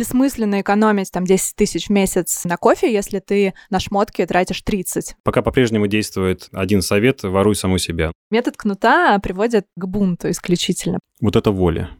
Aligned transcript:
бессмысленно 0.00 0.62
экономить 0.62 1.10
там 1.12 1.26
10 1.26 1.56
тысяч 1.56 1.88
в 1.88 1.90
месяц 1.90 2.46
на 2.46 2.56
кофе, 2.56 2.90
если 2.90 3.18
ты 3.18 3.52
на 3.68 3.78
шмотки 3.78 4.24
тратишь 4.24 4.62
30. 4.62 5.16
Пока 5.22 5.42
по-прежнему 5.42 5.88
действует 5.88 6.48
один 6.52 6.80
совет– 6.80 7.22
воруй 7.22 7.54
саму 7.54 7.76
себя. 7.76 8.10
Метод 8.30 8.56
кнута 8.56 9.18
приводит 9.18 9.66
к 9.76 9.84
бунту 9.84 10.30
исключительно. 10.30 11.00
Вот 11.20 11.36
это 11.36 11.50
воля. 11.50 11.90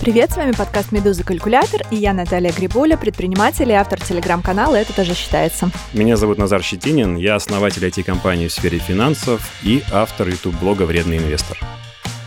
Привет, 0.00 0.30
с 0.30 0.36
вами 0.36 0.52
подкаст 0.52 0.92
«Медуза 0.92 1.24
Калькулятор» 1.24 1.82
и 1.90 1.96
я 1.96 2.12
Наталья 2.12 2.52
Грибуля, 2.52 2.96
предприниматель 2.96 3.68
и 3.68 3.74
автор 3.74 4.00
телеграм-канала 4.00 4.76
«Это 4.76 4.94
тоже 4.94 5.14
считается». 5.14 5.70
Меня 5.92 6.16
зовут 6.16 6.38
Назар 6.38 6.62
Щетинин, 6.62 7.16
я 7.16 7.34
основатель 7.36 7.84
IT-компании 7.84 8.46
в 8.46 8.52
сфере 8.52 8.78
финансов 8.78 9.60
и 9.64 9.82
автор 9.92 10.28
YouTube-блога 10.28 10.82
«Вредный 10.84 11.18
инвестор». 11.18 11.58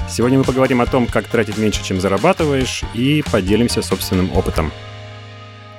Сегодня 0.08 0.38
мы 0.38 0.44
поговорим 0.44 0.82
о 0.82 0.86
том, 0.86 1.08
как 1.08 1.26
тратить 1.28 1.58
меньше, 1.58 1.84
чем 1.84 2.00
зарабатываешь, 2.00 2.84
и 2.94 3.24
поделимся 3.32 3.82
собственным 3.82 4.32
опытом. 4.38 4.72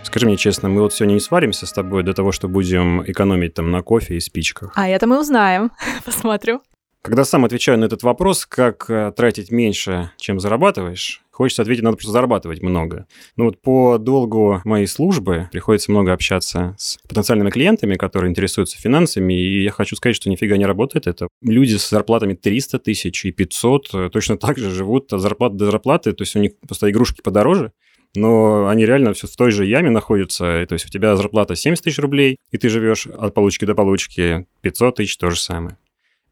Скажи 0.03 0.27
мне 0.27 0.37
честно, 0.37 0.69
мы 0.69 0.83
вот 0.83 0.93
сегодня 0.93 1.15
не 1.15 1.21
сваримся 1.21 1.67
с 1.67 1.73
тобой 1.73 2.03
до 2.03 2.13
того, 2.13 2.33
что 2.33 2.49
будем 2.49 3.03
экономить 3.09 3.55
там 3.55 3.71
на 3.71 3.83
кофе 3.83 4.17
и 4.17 4.21
спичках. 4.21 4.73
А 4.75 4.89
это 4.89 5.07
мы 5.07 5.21
узнаем. 5.21 5.71
Посмотрим. 6.05 6.61
Когда 7.07 7.25
сам 7.25 7.45
отвечаю 7.45 7.79
на 7.79 7.85
этот 7.85 8.03
вопрос, 8.03 8.47
как 8.47 8.91
э, 8.91 9.13
тратить 9.17 9.53
меньше, 9.53 10.11
чем 10.17 10.41
зарабатываешь, 10.41 11.23
хочется 11.31 11.63
ответить, 11.63 11.85
надо 11.85 11.99
просто 11.99 12.11
зарабатывать 12.11 12.63
много. 12.63 13.07
Ну 13.37 13.45
вот 13.45 13.63
по 13.63 13.99
долгу 13.99 14.61
моей 14.65 14.89
службы 14.89 15.49
приходится 15.53 15.93
много 15.93 16.13
общаться 16.13 16.75
с 16.79 16.99
потенциальными 17.09 17.51
клиентами, 17.51 17.95
которые 17.95 18.31
интересуются 18.31 18.77
финансами, 18.77 19.35
и 19.35 19.63
я 19.63 19.71
хочу 19.71 19.95
сказать, 19.95 20.17
что 20.17 20.29
нифига 20.29 20.57
не 20.57 20.67
работает 20.67 21.07
это. 21.07 21.29
Люди 21.43 21.77
с 21.77 21.89
зарплатами 21.89 22.35
300 22.35 22.81
тысяч 22.81 23.25
и 23.25 23.31
500 23.31 23.95
э, 23.95 24.11
точно 24.13 24.37
так 24.37 24.59
же 24.59 24.71
живут 24.71 25.13
от 25.13 25.21
зарплаты 25.21 25.55
до 25.55 25.67
зарплаты, 25.67 26.13
то 26.13 26.23
есть 26.23 26.35
у 26.35 26.41
них 26.41 26.59
просто 26.67 26.91
игрушки 26.91 27.23
подороже, 27.23 27.71
но 28.17 28.67
они 28.67 28.85
реально 28.85 29.13
все 29.13 29.29
в 29.29 29.37
той 29.37 29.53
же 29.53 29.65
яме 29.65 29.91
находятся. 29.91 30.67
То 30.69 30.73
есть 30.73 30.87
у 30.87 30.89
тебя 30.89 31.15
зарплата 31.15 31.55
70 31.55 31.85
тысяч 31.85 32.01
рублей, 32.01 32.37
и 32.51 32.59
ты 32.59 32.69
живешь 32.69 33.07
от 33.07 33.33
получки 33.33 33.65
до 33.65 33.77
получки 33.77 34.49
500 34.63 34.97
тысяч, 34.97 35.17
то 35.19 35.31
же 35.31 35.39
самое. 35.39 35.77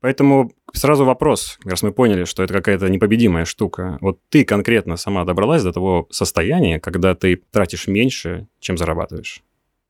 Поэтому 0.04 0.52
сразу 0.74 1.06
вопрос, 1.06 1.58
раз 1.64 1.82
мы 1.82 1.90
поняли, 1.90 2.24
что 2.24 2.42
это 2.42 2.52
какая-то 2.52 2.90
непобедимая 2.90 3.46
штука. 3.46 3.96
Вот 4.02 4.18
ты 4.28 4.44
конкретно 4.44 4.98
сама 4.98 5.24
добралась 5.24 5.62
до 5.62 5.72
того 5.72 6.08
состояния, 6.10 6.78
когда 6.78 7.14
ты 7.14 7.40
тратишь 7.50 7.86
меньше, 7.86 8.46
чем 8.60 8.76
зарабатываешь? 8.76 9.42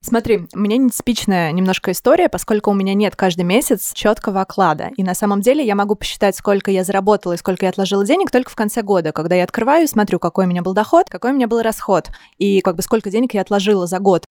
Смотри, 0.03 0.47
у 0.55 0.59
меня 0.61 0.77
нетипичная 0.77 1.51
немножко 1.51 1.91
история, 1.91 2.29
поскольку 2.29 2.71
у 2.71 2.75
меня 2.75 2.95
нет 2.95 3.17
каждый 3.17 3.45
месяц 3.45 3.93
четкого 3.93 4.43
оклада. 4.43 4.91
И 4.97 5.03
на 5.03 5.17
самом 5.17 5.41
деле 5.41 5.67
я 5.67 5.75
могу 5.75 5.97
посчитать, 5.97 6.37
сколько 6.37 6.71
я 6.71 6.85
заработала 6.85 7.33
и 7.33 7.37
сколько 7.37 7.67
я 7.67 7.71
отложила 7.71 8.07
денег 8.07 8.31
только 8.31 8.53
в 8.53 8.55
конце 8.55 8.83
года, 8.83 9.11
когда 9.11 9.35
я 9.35 9.43
открываю 9.43 9.83
и 9.83 9.89
смотрю, 9.89 10.21
какой 10.21 10.45
у 10.45 10.49
меня 10.49 10.63
был 10.63 10.75
доход, 10.75 11.11
какой 11.11 11.33
у 11.33 11.35
меня 11.35 11.49
был 11.49 11.61
расход, 11.61 12.11
и 12.39 12.61
как 12.61 12.77
бы 12.77 12.83
сколько 12.83 13.11
денег 13.11 13.35
я 13.35 13.41
отложила 13.41 13.89
за 13.89 13.99
год. 13.99 14.27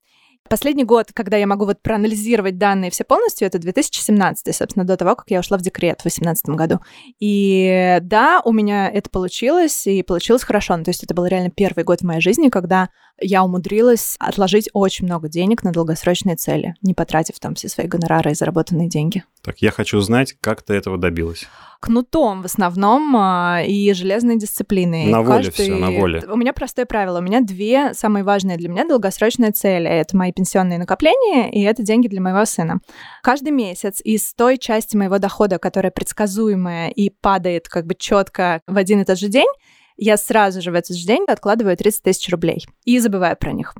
Последний 0.49 0.83
год, 0.83 1.11
когда 1.13 1.37
я 1.37 1.47
могу 1.47 1.65
вот 1.65 1.81
проанализировать 1.81 2.57
данные 2.57 2.91
все 2.91 3.03
полностью, 3.03 3.47
это 3.47 3.59
2017, 3.59 4.55
собственно, 4.55 4.85
до 4.85 4.97
того, 4.97 5.15
как 5.15 5.25
я 5.29 5.39
ушла 5.39 5.57
в 5.57 5.61
декрет 5.61 5.99
в 5.99 6.03
2018 6.03 6.49
году. 6.49 6.79
И 7.19 7.97
да, 8.01 8.41
у 8.43 8.51
меня 8.51 8.89
это 8.89 9.09
получилось, 9.09 9.87
и 9.87 10.03
получилось 10.03 10.43
хорошо. 10.43 10.75
Ну, 10.77 10.83
то 10.83 10.89
есть 10.89 11.03
это 11.03 11.13
был 11.13 11.25
реально 11.25 11.49
первый 11.49 11.83
год 11.83 12.01
в 12.01 12.03
моей 12.03 12.21
жизни, 12.21 12.49
когда 12.49 12.89
я 13.21 13.43
умудрилась 13.43 14.15
отложить 14.19 14.69
очень 14.73 15.05
много 15.05 15.29
денег 15.29 15.63
на 15.63 15.71
долгосрочные 15.71 16.35
цели, 16.35 16.75
не 16.81 16.93
потратив 16.93 17.39
там 17.39 17.55
все 17.55 17.69
свои 17.69 17.87
гонорары 17.87 18.31
и 18.31 18.35
заработанные 18.35 18.89
деньги. 18.89 19.23
Так, 19.41 19.59
я 19.59 19.71
хочу 19.71 19.99
знать, 19.99 20.35
как 20.39 20.61
ты 20.61 20.73
этого 20.73 20.97
добилась 20.97 21.47
кнутом 21.83 22.41
в 22.41 22.45
основном 22.45 23.13
а, 23.17 23.61
и 23.61 23.91
железной 23.91 24.37
дисциплиной. 24.37 25.07
На 25.07 25.21
воле 25.21 25.43
Каждый... 25.43 25.51
все, 25.51 25.75
на 25.75 25.91
воле. 25.91 26.23
У 26.29 26.37
меня 26.37 26.53
простое 26.53 26.85
правило. 26.85 27.19
У 27.19 27.21
меня 27.21 27.41
две 27.41 27.93
самые 27.93 28.23
важные 28.23 28.55
для 28.55 28.69
меня 28.69 28.87
долгосрочные 28.87 29.51
цели. 29.51 29.89
Это 29.89 30.15
мои 30.15 30.31
пенсионные 30.31 30.79
накопления 30.79 31.51
и 31.51 31.61
это 31.63 31.83
деньги 31.83 32.07
для 32.07 32.21
моего 32.21 32.45
сына. 32.45 32.79
Каждый 33.21 33.51
месяц 33.51 33.99
из 34.01 34.33
той 34.33 34.57
части 34.57 34.95
моего 34.95 35.19
дохода, 35.19 35.59
которая 35.59 35.91
предсказуемая 35.91 36.89
и 36.89 37.09
падает 37.09 37.67
как 37.67 37.85
бы 37.85 37.95
четко 37.95 38.61
в 38.65 38.77
один 38.77 39.01
и 39.01 39.03
тот 39.03 39.19
же 39.19 39.27
день, 39.27 39.49
я 39.97 40.17
сразу 40.17 40.61
же 40.61 40.71
в 40.71 40.75
этот 40.75 40.95
же 40.95 41.05
день 41.05 41.25
откладываю 41.27 41.77
30 41.77 42.03
тысяч 42.03 42.29
рублей 42.29 42.65
и 42.85 42.99
забываю 42.99 43.35
про 43.37 43.51
них. 43.51 43.73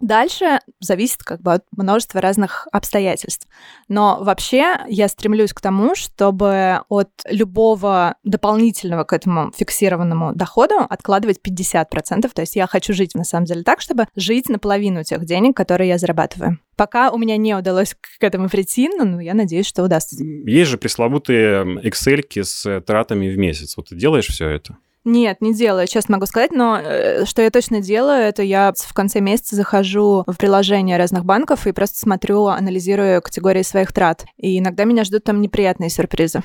Дальше 0.00 0.60
зависит 0.80 1.22
как 1.22 1.42
бы 1.42 1.52
от 1.52 1.64
множества 1.76 2.22
разных 2.22 2.66
обстоятельств. 2.72 3.46
Но 3.88 4.18
вообще 4.22 4.78
я 4.88 5.08
стремлюсь 5.08 5.52
к 5.52 5.60
тому, 5.60 5.94
чтобы 5.94 6.80
от 6.88 7.10
любого 7.28 8.16
дополнительного 8.24 9.04
к 9.04 9.12
этому 9.12 9.52
фиксированному 9.54 10.34
доходу 10.34 10.76
откладывать 10.88 11.38
50%. 11.46 12.30
То 12.34 12.40
есть 12.40 12.56
я 12.56 12.66
хочу 12.66 12.94
жить 12.94 13.14
на 13.14 13.24
самом 13.24 13.44
деле 13.44 13.62
так, 13.62 13.82
чтобы 13.82 14.06
жить 14.16 14.48
наполовину 14.48 15.04
тех 15.04 15.26
денег, 15.26 15.54
которые 15.54 15.88
я 15.88 15.98
зарабатываю. 15.98 16.58
Пока 16.76 17.10
у 17.10 17.18
меня 17.18 17.36
не 17.36 17.54
удалось 17.54 17.94
к 17.94 18.24
этому 18.24 18.48
прийти, 18.48 18.88
но 18.88 19.20
я 19.20 19.34
надеюсь, 19.34 19.66
что 19.66 19.82
удастся. 19.82 20.16
Есть 20.18 20.70
же 20.70 20.78
пресловутые 20.78 21.62
Excel 21.84 22.42
с 22.42 22.80
тратами 22.80 23.28
в 23.28 23.36
месяц. 23.36 23.76
Вот 23.76 23.90
ты 23.90 23.96
делаешь 23.96 24.28
все 24.28 24.48
это? 24.48 24.78
Нет, 25.04 25.40
не 25.40 25.54
делаю, 25.54 25.86
честно 25.86 26.16
могу 26.16 26.26
сказать, 26.26 26.52
но 26.52 26.78
э, 26.78 27.24
что 27.24 27.40
я 27.40 27.50
точно 27.50 27.80
делаю, 27.80 28.22
это 28.22 28.42
я 28.42 28.72
в 28.76 28.92
конце 28.92 29.20
месяца 29.20 29.56
захожу 29.56 30.24
в 30.26 30.36
приложение 30.36 30.98
разных 30.98 31.24
банков 31.24 31.66
и 31.66 31.72
просто 31.72 31.98
смотрю, 31.98 32.46
анализирую 32.46 33.22
категории 33.22 33.62
своих 33.62 33.94
трат. 33.94 34.26
И 34.36 34.58
иногда 34.58 34.84
меня 34.84 35.04
ждут 35.04 35.24
там 35.24 35.40
неприятные 35.40 35.88
сюрпризы. 35.88 36.42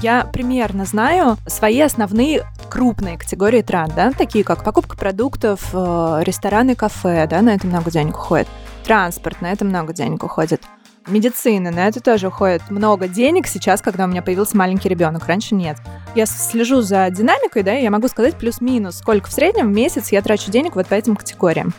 Я 0.00 0.28
примерно 0.30 0.84
знаю 0.84 1.36
свои 1.46 1.80
основные 1.80 2.44
крупные 2.68 3.16
категории 3.16 3.62
трат, 3.62 3.92
да, 3.94 4.10
такие 4.10 4.42
как 4.42 4.64
покупка 4.64 4.96
продуктов, 4.96 5.70
э, 5.72 6.22
рестораны, 6.22 6.74
кафе, 6.74 7.28
да, 7.30 7.40
на 7.40 7.54
это 7.54 7.68
много 7.68 7.92
денег 7.92 8.16
уходит. 8.16 8.48
Транспорт, 8.84 9.40
на 9.40 9.52
это 9.52 9.64
много 9.64 9.92
денег 9.92 10.24
уходит 10.24 10.60
медицина, 11.06 11.70
на 11.70 11.88
это 11.88 12.00
тоже 12.00 12.28
уходит 12.28 12.62
много 12.70 13.08
денег 13.08 13.46
сейчас, 13.46 13.80
когда 13.80 14.04
у 14.04 14.08
меня 14.08 14.22
появился 14.22 14.56
маленький 14.56 14.88
ребенок. 14.88 15.26
Раньше 15.26 15.54
нет. 15.54 15.76
Я 16.14 16.26
слежу 16.26 16.80
за 16.80 17.08
динамикой, 17.10 17.62
да, 17.62 17.78
и 17.78 17.82
я 17.82 17.90
могу 17.90 18.08
сказать 18.08 18.36
плюс-минус, 18.36 18.98
сколько 18.98 19.28
в 19.28 19.32
среднем 19.32 19.70
в 19.70 19.74
месяц 19.74 20.10
я 20.12 20.22
трачу 20.22 20.50
денег 20.50 20.76
вот 20.76 20.86
по 20.86 20.94
этим 20.94 21.16
категориям. 21.16 21.72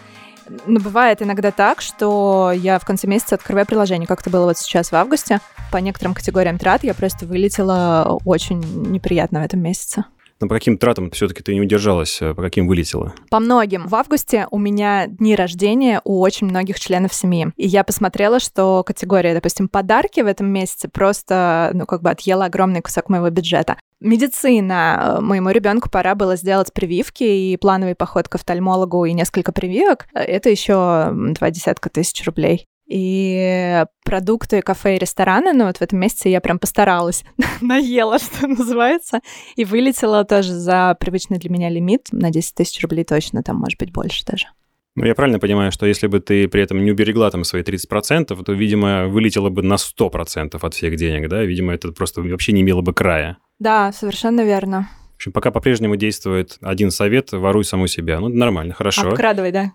Но 0.65 0.79
бывает 0.79 1.21
иногда 1.21 1.51
так, 1.51 1.81
что 1.81 2.51
я 2.55 2.79
в 2.79 2.85
конце 2.85 3.07
месяца 3.07 3.35
открываю 3.35 3.65
приложение, 3.65 4.07
как 4.07 4.21
это 4.21 4.29
было 4.29 4.45
вот 4.45 4.57
сейчас 4.57 4.91
в 4.91 4.95
августе. 4.95 5.39
По 5.71 5.77
некоторым 5.77 6.13
категориям 6.13 6.57
трат 6.57 6.83
я 6.83 6.93
просто 6.93 7.25
вылетела 7.25 8.17
очень 8.23 8.59
неприятно 8.89 9.41
в 9.41 9.43
этом 9.43 9.59
месяце. 9.59 10.05
Но 10.39 10.47
по 10.47 10.55
каким 10.55 10.77
тратам 10.77 11.11
все-таки 11.11 11.41
ты 11.43 11.53
не 11.53 11.61
удержалась, 11.61 12.19
а 12.21 12.33
по 12.33 12.41
каким 12.41 12.67
вылетела? 12.67 13.13
По 13.29 13.39
многим. 13.39 13.87
В 13.87 13.95
августе 13.95 14.47
у 14.51 14.59
меня 14.59 15.07
дни 15.07 15.35
рождения 15.35 16.01
у 16.03 16.19
очень 16.19 16.47
многих 16.47 16.79
членов 16.79 17.13
семьи. 17.13 17.51
И 17.55 17.67
я 17.67 17.83
посмотрела, 17.83 18.39
что 18.39 18.83
категория, 18.85 19.33
допустим, 19.33 19.67
подарки 19.67 20.19
в 20.21 20.27
этом 20.27 20.47
месяце 20.47 20.89
просто, 20.89 21.71
ну, 21.73 21.85
как 21.85 22.01
бы 22.01 22.09
отъела 22.09 22.45
огромный 22.45 22.81
кусок 22.81 23.09
моего 23.09 23.29
бюджета. 23.29 23.77
Медицина. 23.99 25.17
Моему 25.21 25.49
ребенку 25.49 25.89
пора 25.89 26.13
было 26.13 26.35
сделать 26.35 26.71
прививки 26.71 27.23
и 27.23 27.57
плановый 27.57 27.95
поход 27.95 28.27
к 28.27 28.35
офтальмологу 28.35 29.05
и 29.05 29.13
несколько 29.13 29.51
прививок. 29.51 30.05
Это 30.13 30.49
еще 30.49 31.09
два 31.11 31.49
десятка 31.49 31.89
тысяч 31.89 32.23
рублей. 32.25 32.67
И 32.87 33.83
продукты, 34.05 34.61
кафе 34.61 34.95
и 34.95 34.99
рестораны, 34.99 35.51
ну 35.51 35.65
вот 35.65 35.77
в 35.77 35.81
этом 35.81 35.99
месяце 35.99 36.29
я 36.29 36.39
прям 36.39 36.57
постаралась, 36.57 37.25
наела, 37.61 38.17
что 38.17 38.47
называется, 38.47 39.19
и 39.55 39.65
вылетела 39.65 40.23
тоже 40.23 40.53
за 40.53 40.95
привычный 40.99 41.37
для 41.37 41.49
меня 41.49 41.69
лимит 41.69 42.07
на 42.11 42.29
10 42.29 42.55
тысяч 42.55 42.81
рублей 42.81 43.03
точно, 43.03 43.43
там 43.43 43.57
может 43.57 43.77
быть 43.77 43.91
больше 43.91 44.25
даже. 44.25 44.47
Ну, 44.95 45.05
я 45.05 45.13
правильно 45.13 45.37
понимаю, 45.37 45.71
что 45.71 45.85
если 45.85 46.07
бы 46.07 46.19
ты 46.19 46.47
при 46.47 46.63
этом 46.63 46.83
не 46.83 46.91
уберегла 46.91 47.29
там 47.29 47.43
свои 47.43 47.61
30%, 47.61 48.43
то, 48.43 48.53
видимо, 48.53 49.07
вылетела 49.07 49.49
бы 49.49 49.61
на 49.61 49.75
100% 49.75 50.57
от 50.59 50.73
всех 50.73 50.95
денег, 50.95 51.29
да? 51.29 51.43
Видимо, 51.43 51.71
это 51.71 51.91
просто 51.91 52.23
вообще 52.23 52.51
не 52.51 52.61
имело 52.61 52.81
бы 52.81 52.95
края. 52.95 53.37
Да, 53.59 53.91
совершенно 53.91 54.41
верно. 54.41 54.89
В 55.11 55.15
общем, 55.17 55.33
пока 55.33 55.51
по-прежнему 55.51 55.97
действует 55.97 56.57
один 56.61 56.89
совет– 56.89 57.31
воруй 57.31 57.63
саму 57.63 57.85
себя. 57.85 58.19
Ну, 58.19 58.29
нормально, 58.29 58.73
хорошо. 58.73 59.09
Обкрадывай, 59.09 59.51
да. 59.51 59.71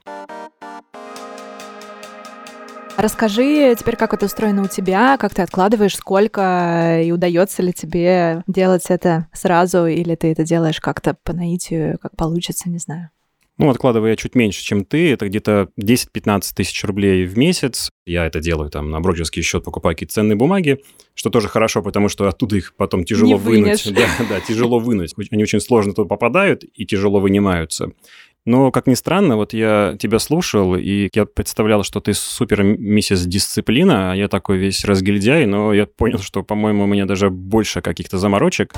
Расскажи 3.02 3.74
теперь, 3.76 3.96
как 3.96 4.14
это 4.14 4.26
устроено 4.26 4.62
у 4.62 4.68
тебя, 4.68 5.16
как 5.18 5.34
ты 5.34 5.42
откладываешь, 5.42 5.96
сколько, 5.96 7.00
и 7.02 7.10
удается 7.10 7.60
ли 7.60 7.72
тебе 7.72 8.44
делать 8.46 8.84
это 8.90 9.26
сразу, 9.32 9.86
или 9.86 10.14
ты 10.14 10.30
это 10.30 10.44
делаешь 10.44 10.80
как-то 10.80 11.16
по 11.24 11.32
наитию, 11.32 11.98
как 12.00 12.14
получится, 12.14 12.70
не 12.70 12.78
знаю. 12.78 13.10
Ну, 13.58 13.68
откладываю 13.68 14.10
я 14.10 14.16
чуть 14.16 14.34
меньше, 14.34 14.62
чем 14.64 14.84
ты. 14.84 15.12
Это 15.12 15.28
где-то 15.28 15.68
10-15 15.80 16.42
тысяч 16.54 16.82
рублей 16.84 17.26
в 17.26 17.36
месяц. 17.36 17.90
Я 18.06 18.26
это 18.26 18.40
делаю 18.40 18.70
там 18.70 18.90
на 18.90 19.00
брокерский 19.00 19.42
счет, 19.42 19.62
покупаю 19.62 19.94
какие-то 19.94 20.14
ценные 20.14 20.36
бумаги, 20.36 20.78
что 21.14 21.30
тоже 21.30 21.48
хорошо, 21.48 21.82
потому 21.82 22.08
что 22.08 22.26
оттуда 22.26 22.56
их 22.56 22.74
потом 22.76 23.04
тяжело 23.04 23.36
вынуть. 23.36 23.86
Да, 23.92 24.08
да, 24.28 24.40
тяжело 24.40 24.78
вынуть. 24.78 25.14
Они 25.30 25.42
очень 25.42 25.60
сложно 25.60 25.92
туда 25.92 26.08
попадают 26.08 26.64
и 26.64 26.86
тяжело 26.86 27.20
вынимаются. 27.20 27.92
Но, 28.44 28.72
как 28.72 28.88
ни 28.88 28.94
странно, 28.94 29.36
вот 29.36 29.52
я 29.52 29.96
тебя 30.00 30.18
слушал, 30.18 30.74
и 30.74 31.08
я 31.12 31.26
представлял, 31.26 31.84
что 31.84 32.00
ты 32.00 32.12
супер 32.12 32.64
миссис 32.64 33.24
дисциплина, 33.24 34.12
а 34.12 34.16
я 34.16 34.26
такой 34.26 34.58
весь 34.58 34.84
разгильдяй, 34.84 35.46
но 35.46 35.72
я 35.72 35.86
понял, 35.86 36.18
что, 36.18 36.42
по-моему, 36.42 36.82
у 36.82 36.86
меня 36.86 37.04
даже 37.06 37.30
больше 37.30 37.80
каких-то 37.82 38.18
заморочек. 38.18 38.72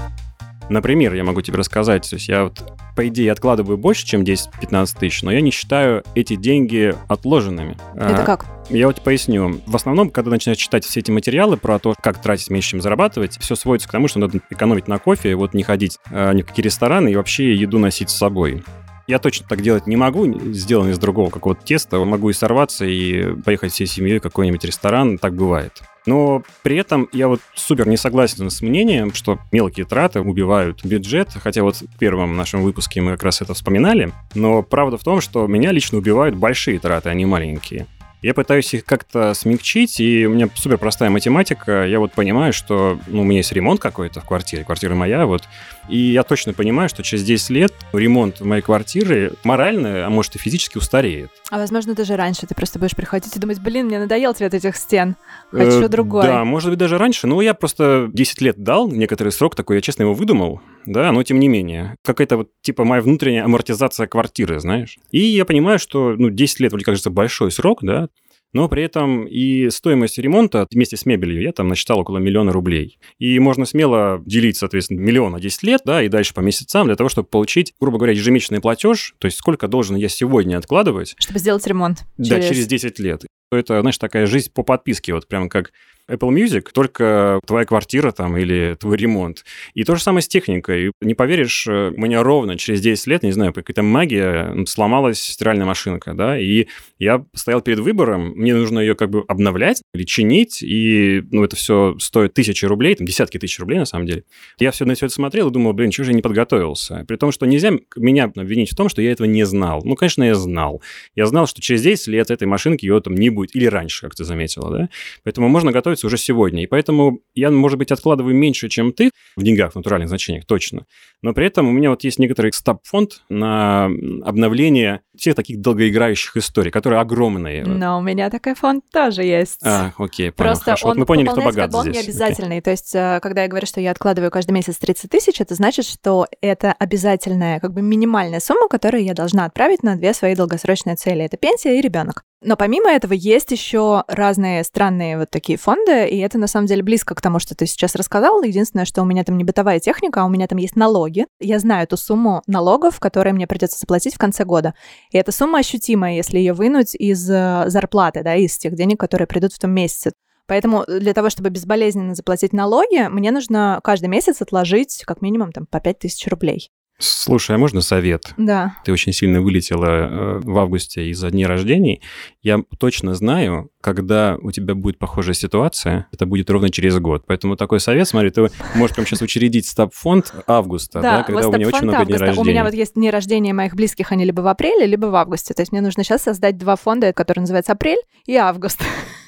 Например, 0.69 1.15
я 1.15 1.25
могу 1.25 1.43
тебе 1.43 1.59
рассказать, 1.59 2.09
то 2.09 2.17
есть 2.17 2.29
я 2.29 2.45
вот, 2.45 2.73
по 2.97 3.07
идее, 3.09 3.33
откладываю 3.33 3.77
больше, 3.77 4.07
чем 4.07 4.23
10-15 4.23 4.99
тысяч, 4.99 5.23
но 5.23 5.33
я 5.33 5.41
не 5.41 5.51
считаю 5.51 6.03
эти 6.15 6.37
деньги 6.37 6.95
отложенными. 7.09 7.77
Это 7.95 8.23
а, 8.23 8.25
как? 8.25 8.47
Я 8.71 8.87
вот 8.87 9.01
поясню. 9.03 9.61
В 9.67 9.77
основном, 9.77 10.11
когда 10.11 10.31
начинаешь 10.31 10.59
читать 10.59 10.85
все 10.85 11.01
эти 11.01 11.11
материалы 11.11 11.57
про 11.57 11.79
то, 11.79 11.95
как 12.01 12.21
тратить 12.21 12.51
меньше, 12.51 12.71
чем 12.71 12.81
зарабатывать, 12.81 13.39
все 13.39 13.55
сводится 13.57 13.89
к 13.89 13.93
тому, 13.93 14.09
что 14.09 14.19
надо 14.19 14.41
экономить 14.51 14.89
на 14.89 14.99
кофе, 14.99 15.35
вот 15.35 15.55
не 15.55 15.63
ходить 15.63 15.99
э, 16.11 16.33
ни 16.33 16.43
в 16.43 16.47
какие 16.47 16.65
рестораны 16.65 17.13
и 17.13 17.17
вообще 17.17 17.55
еду 17.55 17.79
носить 17.79 18.11
с 18.11 18.17
собой. 18.17 18.65
Я 19.07 19.19
точно 19.19 19.47
так 19.47 19.61
делать 19.61 19.87
не 19.87 19.97
могу, 19.97 20.27
сделан 20.53 20.91
из 20.91 20.99
другого 20.99 21.29
какого-то 21.29 21.63
теста. 21.63 22.03
Могу 22.03 22.31
и 22.31 22.33
сорваться, 22.33 22.87
и 22.87 23.35
поехать 23.43 23.73
всей 23.73 23.87
семьей 23.87 24.19
в 24.19 24.23
какой-нибудь 24.23 24.65
ресторан. 24.65 25.19
Так 25.19 25.35
бывает. 25.35 25.83
Но 26.06 26.43
при 26.62 26.77
этом 26.77 27.09
я 27.12 27.29
вот 27.29 27.41
супер 27.55 27.89
не 27.89 27.97
согласен 27.97 28.51
с 28.51 28.61
мнением, 28.61 29.15
что 29.15 29.39
мелкие 29.53 29.87
траты 29.87 30.21
убивают 30.21 30.85
бюджет, 30.85 31.31
хотя 31.43 31.62
вот 31.62 31.77
в 31.77 31.99
первом 31.99 32.37
нашем 32.37 32.62
выпуске 32.62 33.01
мы 33.01 33.12
как 33.12 33.25
раз 33.25 33.41
это 33.41 33.55
вспоминали. 33.55 34.12
Но 34.35 34.62
правда 34.62 34.99
в 34.99 35.05
том, 35.05 35.21
что 35.21 35.47
меня 35.47 35.73
лично 35.73 35.99
убивают 35.99 36.35
большие 36.35 36.79
траты, 36.79 37.09
а 37.09 37.15
не 37.15 37.25
маленькие. 37.25 37.87
Я 38.25 38.32
пытаюсь 38.32 38.73
их 38.73 38.87
как-то 38.87 39.35
смягчить, 39.35 40.00
и 40.00 40.26
у 40.26 40.31
меня 40.31 40.49
супер 40.55 40.79
простая 40.79 41.11
математика. 41.11 41.85
Я 41.85 42.00
вот 42.00 42.12
понимаю, 42.12 42.55
что 42.55 42.99
ну, 43.06 43.21
у 43.21 43.25
меня 43.25 43.41
есть 43.41 43.53
ремонт 43.53 43.82
какой-то 43.82 44.23
в 44.23 44.25
квартире, 44.25 44.65
квартира 44.65 44.94
моя, 44.94 45.26
вот. 45.26 45.43
И 45.91 45.99
я 45.99 46.23
точно 46.23 46.55
понимаю, 46.55 46.88
что 46.88 47.03
через 47.03 47.23
10 47.23 47.50
лет 47.50 47.75
ремонт 47.93 48.41
моей 48.41 48.62
квартиры 48.62 49.35
морально, 49.44 50.06
а 50.06 50.09
может 50.09 50.37
и 50.37 50.38
физически 50.38 50.79
устареет. 50.79 51.31
А 51.50 51.59
возможно, 51.59 51.94
даже 51.94 52.17
раньше 52.17 52.47
ты 52.47 52.55
просто 52.55 52.79
будешь 52.79 52.97
приходить 52.97 53.37
и 53.37 53.38
думать, 53.38 53.61
блин, 53.61 53.88
мне 53.88 53.99
надоел 53.99 54.32
цвет 54.32 54.55
этих 54.55 54.77
стен, 54.77 55.17
хочу 55.50 55.82
э, 55.82 55.88
другой. 55.88 56.23
Да, 56.23 56.47
может 56.47 56.70
быть, 56.70 56.79
даже 56.79 56.97
раньше. 56.97 57.27
Но 57.27 57.43
я 57.43 57.53
просто 57.53 58.09
10 58.11 58.41
лет 58.41 58.56
дал, 58.56 58.91
некоторый 58.91 59.32
срок 59.32 59.55
такой, 59.55 59.77
я 59.77 59.82
честно 59.82 60.05
его 60.05 60.15
выдумал, 60.15 60.62
да, 60.87 61.13
но 61.13 61.23
тем 61.23 61.39
не 61.41 61.49
менее. 61.49 61.97
Какая-то 62.05 62.39
вот, 62.39 62.51
типа, 62.63 62.85
моя 62.85 63.03
внутренняя 63.03 63.45
амортизация 63.45 64.07
квартиры, 64.07 64.61
знаешь. 64.61 64.99
И 65.11 65.19
я 65.19 65.45
понимаю, 65.45 65.79
что, 65.79 66.15
ну, 66.17 66.31
10 66.31 66.61
лет, 66.61 66.73
вроде 66.73 66.85
кажется, 66.85 67.11
большой 67.11 67.51
срок, 67.51 67.81
да, 67.83 68.09
но 68.55 68.69
при 68.69 68.85
этом 68.85 69.27
и 69.27 69.69
стоимость 69.69 70.17
ремонта 70.17 70.67
вместе 70.71 70.97
с 70.97 71.05
мебелью 71.05 71.43
я 71.43 71.53
там 71.53 71.67
насчитал 71.69 71.99
около 71.99 72.19
миллиона 72.19 72.53
рублей. 72.53 72.99
И 73.19 73.39
можно 73.41 73.67
смело 73.67 74.23
делить, 74.25 74.57
соответственно, 74.57 75.01
миллион 75.01 75.33
на 75.33 75.41
10 75.41 75.63
лет, 75.65 75.83
да, 75.85 76.03
и 76.03 76.09
дальше 76.09 76.33
по 76.35 76.41
месяцам 76.41 76.87
для 76.87 76.95
того, 76.95 77.09
чтобы 77.09 77.27
получить, 77.27 77.75
грубо 77.81 77.99
говоря, 77.99 78.13
ежемесячный 78.13 78.61
платеж, 78.61 79.17
то 79.19 79.27
есть 79.27 79.37
сколько 79.37 79.67
должен 79.67 79.97
я 79.97 80.09
сегодня 80.09 80.57
откладывать. 80.57 81.17
Чтобы 81.19 81.41
сделать 81.41 81.67
ремонт. 81.67 82.05
Да, 82.17 82.37
через, 82.37 82.49
через 82.49 82.67
10 82.69 82.99
лет. 83.01 83.25
Это, 83.51 83.81
знаешь, 83.81 83.99
такая 83.99 84.27
жизнь 84.27 84.51
по 84.55 84.63
подписке, 84.63 85.15
вот 85.15 85.27
прям 85.27 85.49
как 85.49 85.73
Apple 86.11 86.31
Music, 86.31 86.69
только 86.73 87.41
твоя 87.47 87.65
квартира 87.65 88.12
там 88.12 88.37
или 88.37 88.77
твой 88.79 88.97
ремонт. 88.97 89.45
И 89.75 89.85
то 89.85 89.97
же 89.97 90.03
самое 90.03 90.23
с 90.23 90.29
техникой. 90.29 90.93
Не 91.01 91.15
поверишь, 91.15 91.67
э, 91.67 91.93
у 91.97 92.01
меня 92.01 92.23
ровно 92.23 92.59
через 92.59 92.81
10 92.81 93.06
лет, 93.06 93.23
не 93.23 93.33
знаю, 93.33 93.53
какая-то 93.53 93.83
магия, 93.83 94.65
сломалась 94.67 95.21
стиральная 95.23 95.67
машинка, 95.67 96.15
да, 96.15 96.39
и 96.39 96.67
я 96.99 97.25
стоял 97.35 97.61
перед 97.61 97.79
выбором, 97.79 98.33
мне 98.37 98.55
нужно 98.55 98.79
ее 98.81 98.95
как 98.95 99.11
бы 99.11 99.25
обновлять 99.29 99.83
или 99.95 100.05
чинить, 100.05 100.62
и, 100.62 101.23
ну, 101.31 101.45
это 101.45 101.56
все 101.56 101.97
стоит 101.99 102.35
тысячи 102.35 102.65
рублей, 102.65 102.95
там, 102.95 103.06
десятки 103.06 103.39
тысяч 103.39 103.59
рублей 103.59 103.79
на 103.79 103.87
самом 103.87 104.06
деле. 104.06 104.25
Я 104.59 104.71
все 104.71 104.85
на 104.85 104.95
все 104.95 105.06
это 105.06 105.15
смотрел 105.15 105.49
и 105.49 105.53
думал, 105.53 105.73
блин, 105.73 105.91
чего 105.91 106.05
же 106.05 106.11
я 106.11 106.17
не 106.17 106.23
подготовился? 106.23 107.05
При 107.09 107.17
том, 107.17 107.33
что 107.33 107.47
нельзя 107.47 107.73
меня 107.97 108.25
обвинить 108.25 108.73
в 108.73 108.77
том, 108.77 108.89
что 108.89 109.03
я 109.03 109.12
этого 109.12 109.27
не 109.27 109.45
знал. 109.45 109.83
Ну, 109.85 109.95
конечно, 109.95 110.23
я 110.23 110.35
знал. 110.35 110.83
Я 111.15 111.27
знал, 111.27 111.47
что 111.47 111.61
через 111.61 111.83
10 111.83 112.09
лет 112.09 112.31
этой 112.31 112.47
машинки 112.47 112.85
ее 112.85 113.01
там 113.01 113.15
не 113.15 113.31
будет, 113.31 113.55
или 113.56 113.67
раньше, 113.67 114.03
как 114.03 114.15
ты 114.15 114.25
заметила, 114.25 114.71
да? 114.71 114.89
Поэтому 115.23 115.49
можно 115.49 115.73
готовить 115.73 115.94
готовиться 115.94 116.06
уже 116.06 116.17
сегодня. 116.17 116.62
И 116.62 116.67
поэтому 116.67 117.20
я, 117.35 117.50
может 117.50 117.79
быть, 117.79 117.93
откладываю 117.93 118.35
меньше, 118.35 118.69
чем 118.69 118.93
ты, 118.93 119.11
в 119.37 119.43
деньгах, 119.43 119.73
в 119.73 119.76
натуральных 119.76 120.08
значениях, 120.08 120.44
точно. 120.46 120.87
Но 121.23 121.32
при 121.32 121.46
этом 121.46 121.69
у 121.69 121.73
меня 121.73 121.91
вот 121.91 122.05
есть 122.05 122.19
некоторый 122.19 122.52
стаб-фонд 122.52 123.23
на 123.29 123.88
обновление 124.25 125.00
всех 125.17 125.35
таких 125.35 125.61
долгоиграющих 125.61 126.37
историй, 126.37 126.70
которые 126.70 127.00
огромные. 127.00 127.64
Но 127.64 127.99
у 127.99 128.02
меня 128.02 128.31
такой 128.31 128.55
фонд 128.55 128.85
тоже 128.93 129.23
есть. 129.23 129.61
А, 129.64 129.93
окей, 129.96 130.31
понял, 130.31 130.50
Просто 130.50 130.64
хорошо. 130.64 130.88
Он 130.88 130.94
вот 130.94 130.99
мы 130.99 131.06
поняли, 131.06 131.29
кто 131.29 131.41
богат 131.41 131.70
здесь. 131.70 131.81
Он 131.81 131.91
не 131.91 131.99
обязательный. 131.99 132.58
Okay. 132.58 132.62
То 132.62 132.70
есть, 132.70 132.94
э, 132.94 133.20
когда 133.23 133.43
я 133.43 133.49
говорю, 133.49 133.67
что 133.67 133.81
я 133.81 133.91
откладываю 133.91 134.31
каждый 134.31 134.52
месяц 134.52 134.76
30 134.79 135.11
тысяч, 135.11 135.41
это 135.41 135.55
значит, 135.55 135.87
что 135.87 136.26
это 136.41 136.73
обязательная, 136.73 137.61
как 137.61 137.73
бы 137.73 137.82
минимальная 137.82 138.41
сумма, 138.41 138.69
которую 138.69 139.05
я 139.05 139.14
должна 139.14 139.44
отправить 139.44 139.82
на 139.82 139.96
две 139.96 140.12
свои 140.12 140.35
долгосрочные 140.35 140.96
цели. 140.96 141.25
Это 141.25 141.37
пенсия 141.37 141.79
и 141.79 141.81
ребенок. 141.81 142.25
Но 142.44 142.56
помимо 142.56 142.91
этого 142.91 143.14
есть 143.14 143.50
еще 143.52 144.05
разные 144.06 144.64
странные 144.64 145.17
вот 145.19 145.31
такие 145.31 145.56
фонды, 145.56 146.06
и 146.06 146.19
это 146.19 146.37
на 146.37 146.46
самом 146.46 146.67
деле 146.67 146.82
близко 146.82 147.14
к 147.14 147.23
тому, 147.23 147.38
что 147.38 147.55
ты 147.55 147.64
сейчас 147.64 147.94
рассказал. 147.94 148.43
Единственное, 148.43 148.85
что 148.85 149.00
у 149.00 149.06
меня 149.06 149.25
там 149.25 149.38
не 149.38 149.44
бытовая 149.44 149.81
техника, 149.81 150.20
а 150.20 150.26
у 150.26 150.29
меня 150.29 150.46
там 150.46 150.58
есть 150.58 150.76
налоги. 150.76 151.26
Я 151.41 151.58
знаю 151.58 151.85
эту 151.85 151.96
сумму 151.96 152.43
налогов, 152.46 153.00
которые 153.00 153.32
мне 153.32 153.46
придется 153.46 153.79
заплатить 153.79 154.14
в 154.14 154.19
конце 154.19 154.44
года. 154.44 154.75
И 155.11 155.17
эта 155.17 155.32
сумма 155.32 155.61
ощутимая, 155.61 156.17
если 156.17 156.38
ее 156.38 156.52
вынуть 156.52 156.94
из 156.94 157.29
э, 157.31 157.64
зарплаты, 157.69 158.23
да, 158.23 158.35
из 158.35 158.58
тех 158.58 158.75
денег, 158.75 159.00
которые 159.00 159.26
придут 159.26 159.55
в 159.55 159.58
том 159.58 159.70
месяце. 159.70 160.12
Поэтому 160.46 160.85
для 160.87 161.14
того, 161.14 161.31
чтобы 161.31 161.49
безболезненно 161.49 162.14
заплатить 162.14 162.52
налоги, 162.52 163.08
мне 163.08 163.31
нужно 163.31 163.81
каждый 163.82 164.11
месяц 164.11 164.43
отложить 164.43 165.02
как 165.06 165.23
минимум 165.23 165.52
там, 165.52 165.64
по 165.64 165.81
5000 165.81 166.29
рублей. 166.29 166.70
Слушай, 166.99 167.56
а 167.56 167.58
можно 167.58 167.81
совет? 167.81 168.32
Да. 168.37 168.76
Ты 168.85 168.93
очень 168.93 169.12
сильно 169.12 169.41
вылетела 169.41 169.87
э, 169.87 170.38
в 170.38 170.58
августе 170.58 171.08
из-за 171.11 171.31
дней 171.31 171.46
рождений. 171.46 172.00
Я 172.43 172.62
точно 172.79 173.14
знаю, 173.14 173.70
когда 173.85 174.39
у 174.41 174.51
тебя 174.51 174.75
будет 174.75 174.97
похожая 174.99 175.35
ситуация, 175.35 176.07
это 176.11 176.25
будет 176.25 176.49
ровно 176.49 176.71
через 176.71 176.99
год. 176.99 177.25
Поэтому 177.27 177.55
такой 177.55 177.81
совет, 177.81 178.09
смотри, 178.09 178.31
ты 178.31 178.49
можешь 178.75 178.97
прям 178.97 179.07
сейчас 179.07 179.21
учредить 179.21 179.67
стаб-фонд 179.67 180.33
августа, 180.47 181.03
да, 181.03 181.19
да 181.19 181.23
когда 181.25 181.49
у 181.49 181.53
меня 181.53 181.69
очень 181.69 181.83
много 181.83 181.99
августа. 181.99 182.17
дней 182.17 182.27
рождения. 182.27 182.41
У 182.41 182.51
меня 182.51 182.65
вот 182.65 182.73
есть 182.73 182.95
дни 182.95 183.11
рождения 183.11 183.53
моих 183.53 183.75
близких, 183.75 184.11
они 184.11 184.25
либо 184.25 184.41
в 184.41 184.47
апреле, 184.47 184.87
либо 184.87 185.07
в 185.07 185.15
августе. 185.15 185.53
То 185.53 185.61
есть 185.61 185.71
мне 185.71 185.83
нужно 185.83 186.03
сейчас 186.03 186.23
создать 186.23 186.57
два 186.57 186.77
фонда, 186.77 187.13
которые 187.13 187.43
называются 187.43 187.73
апрель 187.73 188.01
и 188.25 188.37
август. 188.37 188.81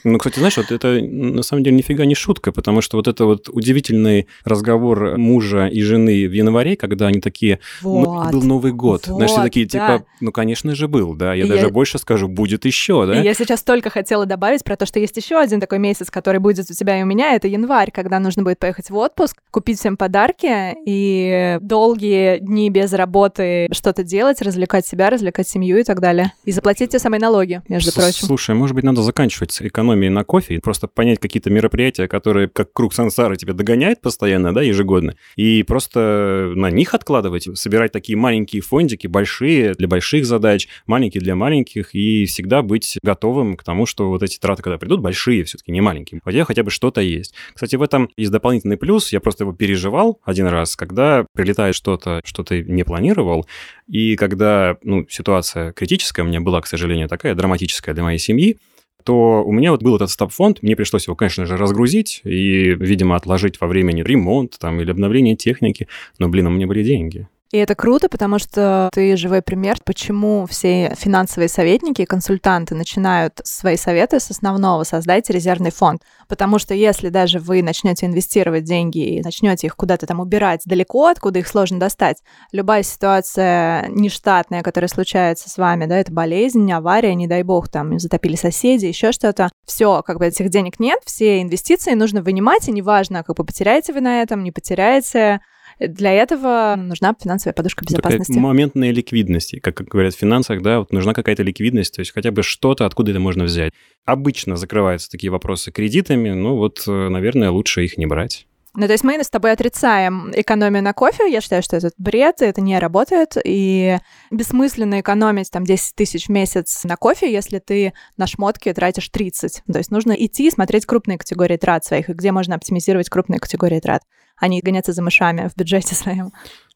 Ну, 0.08 0.18
кстати, 0.18 0.38
знаешь, 0.38 0.56
вот 0.56 0.70
это 0.70 1.00
на 1.02 1.42
самом 1.42 1.64
деле 1.64 1.76
нифига 1.76 2.04
не 2.04 2.14
шутка, 2.14 2.52
потому 2.52 2.80
что 2.80 2.96
вот 2.96 3.08
это 3.08 3.24
вот 3.24 3.48
удивительный 3.48 4.28
разговор 4.44 5.18
мужа 5.18 5.66
и 5.66 5.82
жены 5.82 6.28
в 6.28 6.32
январе, 6.32 6.76
когда 6.76 7.08
они 7.08 7.20
такие, 7.20 7.58
вот, 7.82 8.06
ну, 8.06 8.30
был 8.30 8.42
Новый 8.42 8.70
год. 8.70 9.08
Вот, 9.08 9.16
Знаешь, 9.16 9.32
все 9.32 9.42
такие, 9.42 9.66
типа, 9.66 9.86
да. 9.86 10.04
ну, 10.20 10.30
конечно 10.30 10.76
же, 10.76 10.86
был, 10.86 11.14
да. 11.14 11.34
Я 11.34 11.46
и 11.46 11.48
даже 11.48 11.66
я... 11.66 11.70
больше 11.70 11.98
скажу, 11.98 12.28
будет 12.28 12.64
еще, 12.66 13.04
да. 13.04 13.20
И 13.20 13.24
я 13.24 13.34
сейчас 13.34 13.64
только 13.64 13.90
хотела 13.90 14.26
добавить 14.26 14.45
про 14.64 14.76
то, 14.76 14.86
что 14.86 14.98
есть 14.98 15.16
еще 15.16 15.38
один 15.38 15.60
такой 15.60 15.78
месяц, 15.78 16.10
который 16.10 16.40
будет 16.40 16.70
у 16.70 16.74
тебя 16.74 17.00
и 17.00 17.02
у 17.02 17.06
меня, 17.06 17.34
это 17.34 17.48
январь, 17.48 17.90
когда 17.90 18.18
нужно 18.18 18.42
будет 18.42 18.58
поехать 18.58 18.90
в 18.90 18.96
отпуск, 18.96 19.36
купить 19.50 19.78
всем 19.78 19.96
подарки 19.96 20.74
и 20.86 21.58
долгие 21.60 22.38
дни 22.38 22.70
без 22.70 22.92
работы 22.92 23.68
что-то 23.72 24.02
делать, 24.02 24.42
развлекать 24.42 24.86
себя, 24.86 25.10
развлекать 25.10 25.48
семью 25.48 25.78
и 25.78 25.84
так 25.84 26.00
далее. 26.00 26.32
И 26.44 26.52
заплатить 26.52 26.90
те 26.90 26.98
самые 26.98 27.20
налоги, 27.20 27.62
между 27.68 27.92
прочим. 27.92 28.26
Слушай, 28.26 28.54
может 28.54 28.74
быть, 28.74 28.84
надо 28.84 29.02
заканчивать 29.02 29.56
экономией 29.60 29.86
экономии 29.96 30.08
на 30.08 30.24
кофе, 30.24 30.54
и 30.54 30.58
просто 30.58 30.88
понять 30.88 31.18
какие-то 31.18 31.50
мероприятия, 31.50 32.08
которые 32.08 32.48
как 32.48 32.72
круг 32.72 32.94
сансары 32.94 33.36
тебя 33.36 33.54
догоняет 33.54 34.00
постоянно, 34.00 34.54
да, 34.54 34.62
ежегодно, 34.62 35.14
и 35.36 35.62
просто 35.62 36.52
на 36.54 36.70
них 36.70 36.94
откладывать, 36.94 37.48
собирать 37.58 37.92
такие 37.92 38.16
маленькие 38.16 38.62
фондики, 38.62 39.06
большие 39.06 39.74
для 39.74 39.88
больших 39.88 40.26
задач, 40.26 40.68
маленькие 40.86 41.20
для 41.20 41.34
маленьких, 41.34 41.94
и 41.94 42.26
всегда 42.26 42.62
быть 42.62 42.98
готовым 43.02 43.56
к 43.56 43.64
тому, 43.64 43.86
что 43.86 44.08
вот 44.08 44.22
эти 44.22 44.35
траты, 44.40 44.62
когда 44.62 44.78
придут, 44.78 45.00
большие 45.00 45.44
все-таки, 45.44 45.72
не 45.72 45.80
маленькие. 45.80 46.20
Хотя 46.24 46.44
хотя 46.44 46.62
бы 46.62 46.70
что-то 46.70 47.00
есть. 47.00 47.34
Кстати, 47.54 47.76
в 47.76 47.82
этом 47.82 48.10
есть 48.16 48.32
дополнительный 48.32 48.76
плюс, 48.76 49.12
я 49.12 49.20
просто 49.20 49.44
его 49.44 49.52
переживал 49.52 50.20
один 50.24 50.46
раз, 50.46 50.76
когда 50.76 51.26
прилетает 51.34 51.74
что-то, 51.74 52.20
что 52.24 52.44
ты 52.44 52.62
не 52.62 52.84
планировал, 52.84 53.46
и 53.88 54.16
когда, 54.16 54.76
ну, 54.82 55.06
ситуация 55.08 55.72
критическая 55.72 56.22
у 56.22 56.26
меня 56.26 56.40
была, 56.40 56.60
к 56.60 56.66
сожалению, 56.66 57.08
такая 57.08 57.34
драматическая 57.34 57.94
для 57.94 58.04
моей 58.04 58.18
семьи, 58.18 58.58
то 59.04 59.44
у 59.44 59.52
меня 59.52 59.70
вот 59.70 59.84
был 59.84 59.94
этот 59.94 60.10
стоп-фонд, 60.10 60.62
мне 60.62 60.74
пришлось 60.74 61.06
его, 61.06 61.14
конечно 61.14 61.46
же, 61.46 61.56
разгрузить 61.56 62.22
и, 62.24 62.74
видимо, 62.74 63.14
отложить 63.14 63.60
во 63.60 63.68
времени 63.68 64.02
ремонт 64.02 64.58
там 64.58 64.80
или 64.80 64.90
обновление 64.90 65.36
техники, 65.36 65.86
но, 66.18 66.28
блин, 66.28 66.48
у 66.48 66.50
меня 66.50 66.66
были 66.66 66.82
деньги. 66.82 67.28
И 67.52 67.58
это 67.58 67.76
круто, 67.76 68.08
потому 68.08 68.40
что 68.40 68.90
ты 68.92 69.16
живой 69.16 69.40
пример, 69.40 69.78
почему 69.84 70.46
все 70.46 70.92
финансовые 70.98 71.48
советники 71.48 72.02
и 72.02 72.06
консультанты 72.06 72.74
начинают 72.74 73.40
свои 73.44 73.76
советы 73.76 74.18
с 74.18 74.30
основного 74.30 74.82
создать 74.82 75.30
резервный 75.30 75.70
фонд. 75.70 76.02
Потому 76.28 76.58
что 76.58 76.74
если 76.74 77.08
даже 77.08 77.38
вы 77.38 77.62
начнете 77.62 78.06
инвестировать 78.06 78.64
деньги 78.64 78.98
и 78.98 79.22
начнете 79.22 79.68
их 79.68 79.76
куда-то 79.76 80.06
там 80.06 80.18
убирать 80.18 80.62
далеко, 80.64 81.06
откуда 81.06 81.38
их 81.38 81.46
сложно 81.46 81.78
достать, 81.78 82.16
любая 82.50 82.82
ситуация 82.82 83.86
нештатная, 83.90 84.62
которая 84.62 84.88
случается 84.88 85.48
с 85.48 85.56
вами, 85.56 85.86
да, 85.86 85.98
это 85.98 86.12
болезнь, 86.12 86.70
авария, 86.72 87.14
не 87.14 87.28
дай 87.28 87.44
бог, 87.44 87.68
там 87.68 87.96
затопили 88.00 88.34
соседи, 88.34 88.86
еще 88.86 89.12
что-то, 89.12 89.50
все, 89.64 90.02
как 90.02 90.18
бы 90.18 90.26
этих 90.26 90.48
денег 90.50 90.80
нет, 90.80 90.98
все 91.04 91.40
инвестиции 91.42 91.92
нужно 91.92 92.22
вынимать, 92.22 92.68
и 92.68 92.72
неважно, 92.72 93.22
как 93.22 93.36
бы 93.36 93.44
потеряете 93.44 93.92
вы 93.92 94.00
на 94.00 94.20
этом, 94.22 94.42
не 94.42 94.50
потеряете, 94.50 95.40
для 95.78 96.12
этого 96.12 96.74
нужна 96.76 97.14
финансовая 97.20 97.52
подушка 97.52 97.84
безопасности. 97.84 98.32
Такая 98.32 98.42
моментная 98.42 98.90
ликвидность. 98.92 99.60
Как 99.60 99.82
говорят 99.82 100.14
в 100.14 100.18
финансах, 100.18 100.62
да, 100.62 100.78
вот 100.80 100.92
нужна 100.92 101.12
какая-то 101.12 101.42
ликвидность, 101.42 101.94
то 101.94 102.00
есть 102.00 102.12
хотя 102.12 102.30
бы 102.30 102.42
что-то, 102.42 102.86
откуда 102.86 103.10
это 103.10 103.20
можно 103.20 103.44
взять. 103.44 103.72
Обычно 104.04 104.56
закрываются 104.56 105.10
такие 105.10 105.30
вопросы 105.30 105.72
кредитами, 105.72 106.30
ну 106.30 106.56
вот, 106.56 106.84
э, 106.86 107.08
наверное, 107.08 107.50
лучше 107.50 107.84
их 107.84 107.98
не 107.98 108.06
брать. 108.06 108.46
Ну, 108.76 108.86
то 108.86 108.92
есть 108.92 109.04
мы 109.04 109.22
с 109.22 109.30
тобой 109.30 109.52
отрицаем 109.52 110.30
экономию 110.34 110.82
на 110.82 110.92
кофе. 110.92 111.30
Я 111.30 111.40
считаю, 111.40 111.62
что 111.62 111.76
это 111.76 111.90
бред, 111.96 112.42
это 112.42 112.60
не 112.60 112.78
работает. 112.78 113.36
И 113.42 113.98
бессмысленно 114.30 115.00
экономить 115.00 115.50
там 115.50 115.64
10 115.64 115.94
тысяч 115.94 116.26
в 116.26 116.28
месяц 116.28 116.84
на 116.84 116.96
кофе, 116.96 117.32
если 117.32 117.58
ты 117.58 117.94
на 118.18 118.26
шмотки 118.26 118.70
тратишь 118.72 119.08
30. 119.08 119.62
То 119.72 119.78
есть 119.78 119.90
нужно 119.90 120.12
идти 120.12 120.46
и 120.46 120.50
смотреть 120.50 120.84
крупные 120.84 121.16
категории 121.16 121.56
трат 121.56 121.84
своих, 121.86 122.10
и 122.10 122.12
где 122.12 122.32
можно 122.32 122.54
оптимизировать 122.54 123.08
крупные 123.08 123.40
категории 123.40 123.80
трат, 123.80 124.02
а 124.36 124.46
не 124.46 124.60
гоняться 124.60 124.92
за 124.92 125.02
мышами 125.02 125.48
в 125.48 125.56
бюджете 125.56 125.94
своем. 125.94 126.32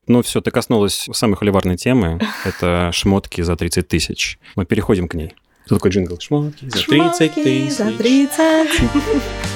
Ну 0.07 0.23
все, 0.23 0.41
ты 0.41 0.51
коснулась 0.51 1.07
самой 1.13 1.37
холиварной 1.37 1.77
темы. 1.77 2.19
Это 2.45 2.91
шмотки 2.95 3.43
за 3.43 3.57
30 3.57 3.87
тысяч. 3.87 4.39
Мы 4.57 4.65
переходим 4.65 5.07
к 5.07 5.15
ней. 5.15 5.35
Что 5.67 5.75
такое 5.75 5.93
джингл? 5.93 6.19
Шмотки 6.19 6.65
за 6.65 6.83
30 6.83 7.35
тысяч. 7.35 7.77
за 7.77 7.93
30. 7.93 8.69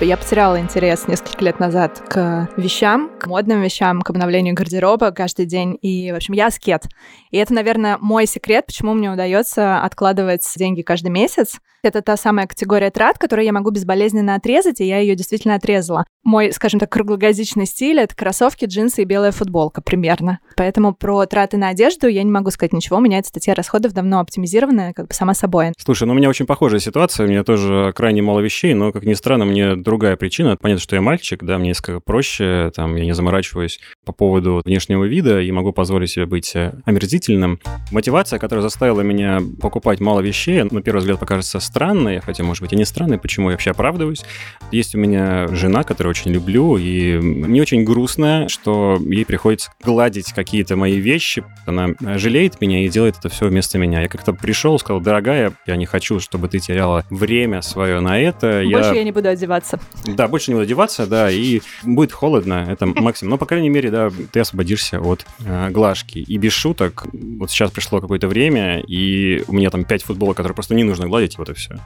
Я 0.00 0.16
потеряла 0.16 0.60
интерес 0.60 1.08
несколько 1.08 1.44
лет 1.44 1.58
назад 1.58 2.04
к 2.08 2.48
вещам, 2.56 3.10
к 3.18 3.26
модным 3.26 3.62
вещам, 3.62 4.00
к 4.00 4.10
обновлению 4.10 4.54
гардероба 4.54 5.10
каждый 5.10 5.44
день. 5.44 5.76
И, 5.82 6.12
в 6.12 6.14
общем, 6.14 6.34
я 6.34 6.46
аскет. 6.46 6.84
И 7.32 7.36
это, 7.36 7.52
наверное, 7.52 7.98
мой 8.00 8.26
секрет, 8.26 8.66
почему 8.66 8.94
мне 8.94 9.10
удается 9.10 9.82
откладывать 9.82 10.48
деньги 10.56 10.82
каждый 10.82 11.10
месяц. 11.10 11.58
Это 11.82 12.02
та 12.02 12.16
самая 12.16 12.46
категория 12.46 12.90
трат, 12.90 13.18
которую 13.18 13.46
я 13.46 13.52
могу 13.52 13.70
безболезненно 13.70 14.34
отрезать, 14.34 14.80
и 14.80 14.84
я 14.84 14.98
ее 14.98 15.14
действительно 15.14 15.54
отрезала. 15.54 16.04
Мой, 16.24 16.52
скажем 16.52 16.80
так, 16.80 16.90
круглогодичный 16.90 17.66
стиль— 17.66 18.00
это 18.00 18.16
кроссовки, 18.16 18.64
джинсы 18.64 19.02
и 19.02 19.04
белая 19.04 19.30
футболка 19.30 19.80
примерно. 19.80 20.40
Поэтому 20.56 20.92
про 20.92 21.24
траты 21.26 21.56
на 21.56 21.68
одежду 21.68 22.08
я 22.08 22.24
не 22.24 22.30
могу 22.30 22.50
сказать 22.50 22.72
ничего. 22.72 22.98
У 22.98 23.00
меня 23.00 23.18
эта 23.18 23.28
статья 23.28 23.54
расходов 23.54 23.92
давно 23.92 24.18
оптимизированная, 24.18 24.92
как 24.92 25.06
бы 25.06 25.14
сама 25.14 25.34
собой. 25.34 25.72
Слушай, 25.78 26.04
ну 26.04 26.14
у 26.14 26.16
меня 26.16 26.28
очень 26.28 26.46
похожая 26.46 26.80
ситуация. 26.80 27.26
У 27.26 27.28
меня 27.30 27.44
тоже 27.44 27.92
крайне 27.94 28.22
мало 28.22 28.40
вещей, 28.40 28.74
но, 28.74 28.90
как 28.90 29.04
ни 29.04 29.14
странно, 29.14 29.44
мне 29.44 29.76
другая 29.88 30.16
причина. 30.16 30.58
Понятно, 30.60 30.82
что 30.82 30.96
я 30.96 31.00
мальчик, 31.00 31.42
да, 31.42 31.56
мне 31.56 31.68
несколько 31.68 32.00
проще, 32.00 32.70
там, 32.76 32.94
я 32.96 33.04
не 33.06 33.14
заморачиваюсь 33.14 33.80
по 34.04 34.12
поводу 34.12 34.60
внешнего 34.62 35.04
вида 35.04 35.40
и 35.40 35.50
могу 35.50 35.72
позволить 35.72 36.10
себе 36.10 36.26
быть 36.26 36.54
омерзительным. 36.84 37.58
Мотивация, 37.90 38.38
которая 38.38 38.62
заставила 38.62 39.00
меня 39.00 39.40
покупать 39.62 40.00
мало 40.00 40.20
вещей, 40.20 40.62
на 40.62 40.82
первый 40.82 40.98
взгляд 40.98 41.18
покажется 41.18 41.58
странной, 41.58 42.20
хотя, 42.20 42.44
может 42.44 42.60
быть, 42.60 42.74
и 42.74 42.76
не 42.76 42.84
странной, 42.84 43.18
почему 43.18 43.48
я 43.48 43.54
вообще 43.54 43.70
оправдываюсь. 43.70 44.24
Есть 44.72 44.94
у 44.94 44.98
меня 44.98 45.48
жена, 45.48 45.84
которую 45.84 46.10
очень 46.10 46.32
люблю, 46.32 46.76
и 46.76 47.16
мне 47.16 47.62
очень 47.62 47.84
грустно, 47.84 48.46
что 48.50 48.98
ей 49.00 49.24
приходится 49.24 49.72
гладить 49.82 50.34
какие-то 50.34 50.76
мои 50.76 50.98
вещи. 50.98 51.44
Она 51.64 51.94
жалеет 52.18 52.60
меня 52.60 52.84
и 52.84 52.90
делает 52.90 53.16
это 53.18 53.30
все 53.30 53.48
вместо 53.48 53.78
меня. 53.78 54.02
Я 54.02 54.08
как-то 54.08 54.34
пришел, 54.34 54.78
сказал, 54.78 55.00
дорогая, 55.00 55.54
я 55.66 55.76
не 55.76 55.86
хочу, 55.86 56.20
чтобы 56.20 56.48
ты 56.48 56.58
теряла 56.58 57.06
время 57.08 57.62
свое 57.62 58.00
на 58.00 58.20
это. 58.20 58.62
Больше 58.70 58.90
я, 58.90 58.96
я 58.96 59.04
не 59.04 59.12
буду 59.12 59.30
одеваться. 59.30 59.77
Да, 60.04 60.28
больше 60.28 60.50
не 60.50 60.54
буду 60.54 60.64
одеваться, 60.64 61.06
да, 61.06 61.30
и 61.30 61.60
будет 61.82 62.12
холодно, 62.12 62.66
это 62.68 62.86
максимум. 62.86 63.32
Но, 63.32 63.38
по 63.38 63.46
крайней 63.46 63.68
мере, 63.68 63.90
да, 63.90 64.10
ты 64.32 64.40
освободишься 64.40 65.00
от 65.00 65.26
э, 65.44 65.70
глажки. 65.70 66.18
И 66.18 66.38
без 66.38 66.52
шуток, 66.52 67.06
вот 67.12 67.50
сейчас 67.50 67.70
пришло 67.70 68.00
какое-то 68.00 68.28
время, 68.28 68.80
и 68.80 69.44
у 69.48 69.52
меня 69.52 69.70
там 69.70 69.84
пять 69.84 70.02
футболок, 70.02 70.36
которые 70.36 70.54
просто 70.54 70.74
не 70.74 70.84
нужно 70.84 71.06
гладить, 71.08 71.38
вот 71.38 71.48
и 71.50 71.54
все. 71.54 71.78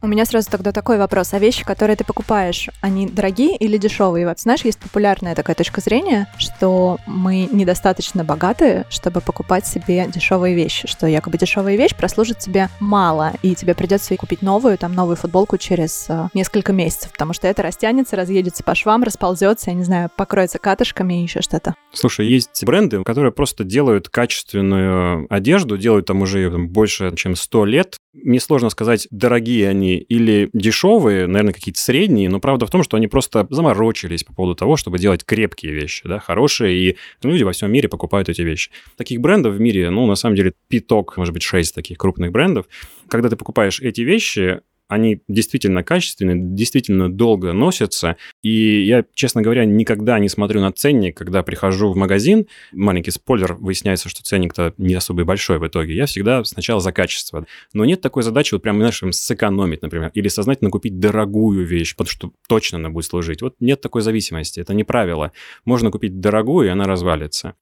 У 0.00 0.06
меня 0.06 0.24
сразу 0.24 0.48
тогда 0.48 0.70
такой 0.70 0.96
вопрос. 0.96 1.34
А 1.34 1.40
вещи, 1.40 1.64
которые 1.64 1.96
ты 1.96 2.04
покупаешь, 2.04 2.68
они 2.80 3.06
дорогие 3.06 3.56
или 3.56 3.76
дешевые? 3.78 4.28
Вот 4.28 4.38
знаешь, 4.38 4.64
есть 4.64 4.78
популярная 4.78 5.34
такая 5.34 5.56
точка 5.56 5.80
зрения, 5.80 6.28
что 6.38 6.98
мы 7.06 7.48
недостаточно 7.50 8.22
богаты, 8.22 8.84
чтобы 8.90 9.20
покупать 9.20 9.66
себе 9.66 10.06
дешевые 10.06 10.54
вещи, 10.54 10.86
что 10.86 11.08
якобы 11.08 11.36
дешевая 11.36 11.76
вещь 11.76 11.96
прослужит 11.96 12.38
тебе 12.38 12.68
мало, 12.78 13.32
и 13.42 13.56
тебе 13.56 13.74
придется 13.74 14.16
купить 14.16 14.40
новую, 14.40 14.78
там, 14.78 14.94
новую 14.94 15.16
футболку 15.16 15.58
через 15.58 16.06
э, 16.08 16.28
несколько 16.32 16.72
месяцев, 16.72 17.10
потому 17.28 17.34
что 17.34 17.46
это 17.48 17.62
растянется, 17.62 18.16
разъедется 18.16 18.64
по 18.64 18.74
швам, 18.74 19.02
расползется, 19.02 19.68
я 19.68 19.76
не 19.76 19.84
знаю, 19.84 20.08
покроется 20.16 20.58
катышками 20.58 21.20
и 21.20 21.22
еще 21.24 21.42
что-то. 21.42 21.74
Слушай, 21.92 22.26
есть 22.26 22.64
бренды, 22.64 23.04
которые 23.04 23.32
просто 23.32 23.64
делают 23.64 24.08
качественную 24.08 25.26
одежду, 25.28 25.76
делают 25.76 26.06
там 26.06 26.22
уже 26.22 26.48
больше, 26.50 27.14
чем 27.16 27.36
100 27.36 27.64
лет. 27.66 27.96
Мне 28.14 28.40
сложно 28.40 28.70
сказать, 28.70 29.06
дорогие 29.10 29.68
они 29.68 29.98
или 29.98 30.48
дешевые, 30.54 31.26
наверное, 31.26 31.52
какие-то 31.52 31.80
средние, 31.80 32.30
но 32.30 32.40
правда 32.40 32.64
в 32.64 32.70
том, 32.70 32.82
что 32.82 32.96
они 32.96 33.08
просто 33.08 33.46
заморочились 33.50 34.24
по 34.24 34.32
поводу 34.32 34.54
того, 34.54 34.76
чтобы 34.76 34.98
делать 34.98 35.26
крепкие 35.26 35.74
вещи, 35.74 36.08
да, 36.08 36.18
хорошие, 36.18 36.74
и 36.74 36.96
люди 37.22 37.42
во 37.42 37.52
всем 37.52 37.70
мире 37.70 37.90
покупают 37.90 38.30
эти 38.30 38.40
вещи. 38.40 38.70
Таких 38.96 39.20
брендов 39.20 39.54
в 39.54 39.60
мире, 39.60 39.90
ну, 39.90 40.06
на 40.06 40.14
самом 40.14 40.34
деле, 40.34 40.54
пяток, 40.68 41.18
может 41.18 41.34
быть, 41.34 41.42
шесть 41.42 41.74
таких 41.74 41.98
крупных 41.98 42.32
брендов. 42.32 42.66
Когда 43.10 43.28
ты 43.28 43.36
покупаешь 43.36 43.80
эти 43.80 44.00
вещи, 44.00 44.60
они 44.88 45.20
действительно 45.28 45.84
качественные, 45.84 46.36
действительно 46.38 47.12
долго 47.12 47.52
носятся. 47.52 48.16
И 48.42 48.82
я, 48.84 49.04
честно 49.14 49.42
говоря, 49.42 49.64
никогда 49.64 50.18
не 50.18 50.28
смотрю 50.28 50.60
на 50.60 50.72
ценник, 50.72 51.16
когда 51.16 51.42
прихожу 51.42 51.92
в 51.92 51.96
магазин. 51.96 52.46
Маленький 52.72 53.10
спойлер, 53.10 53.54
выясняется, 53.54 54.08
что 54.08 54.22
ценник-то 54.22 54.74
не 54.78 54.94
особо 54.94 55.24
большой 55.24 55.58
в 55.58 55.66
итоге. 55.66 55.94
Я 55.94 56.06
всегда 56.06 56.42
сначала 56.44 56.80
за 56.80 56.92
качество. 56.92 57.46
Но 57.74 57.84
нет 57.84 58.00
такой 58.00 58.22
задачи 58.22 58.54
вот 58.54 58.62
прям, 58.62 58.78
знаешь, 58.78 59.02
сэкономить, 59.12 59.82
например, 59.82 60.10
или 60.14 60.28
сознательно 60.28 60.70
купить 60.70 60.98
дорогую 60.98 61.66
вещь, 61.66 61.94
потому 61.94 62.10
что 62.10 62.32
точно 62.48 62.78
она 62.78 62.88
будет 62.88 63.04
служить. 63.04 63.42
Вот 63.42 63.56
нет 63.60 63.80
такой 63.80 64.02
зависимости, 64.02 64.60
это 64.60 64.72
не 64.72 64.84
правило. 64.84 65.32
Можно 65.64 65.90
купить 65.90 66.20
дорогую, 66.20 66.66
и 66.66 66.70
она 66.70 66.84
развалится. 66.84 67.54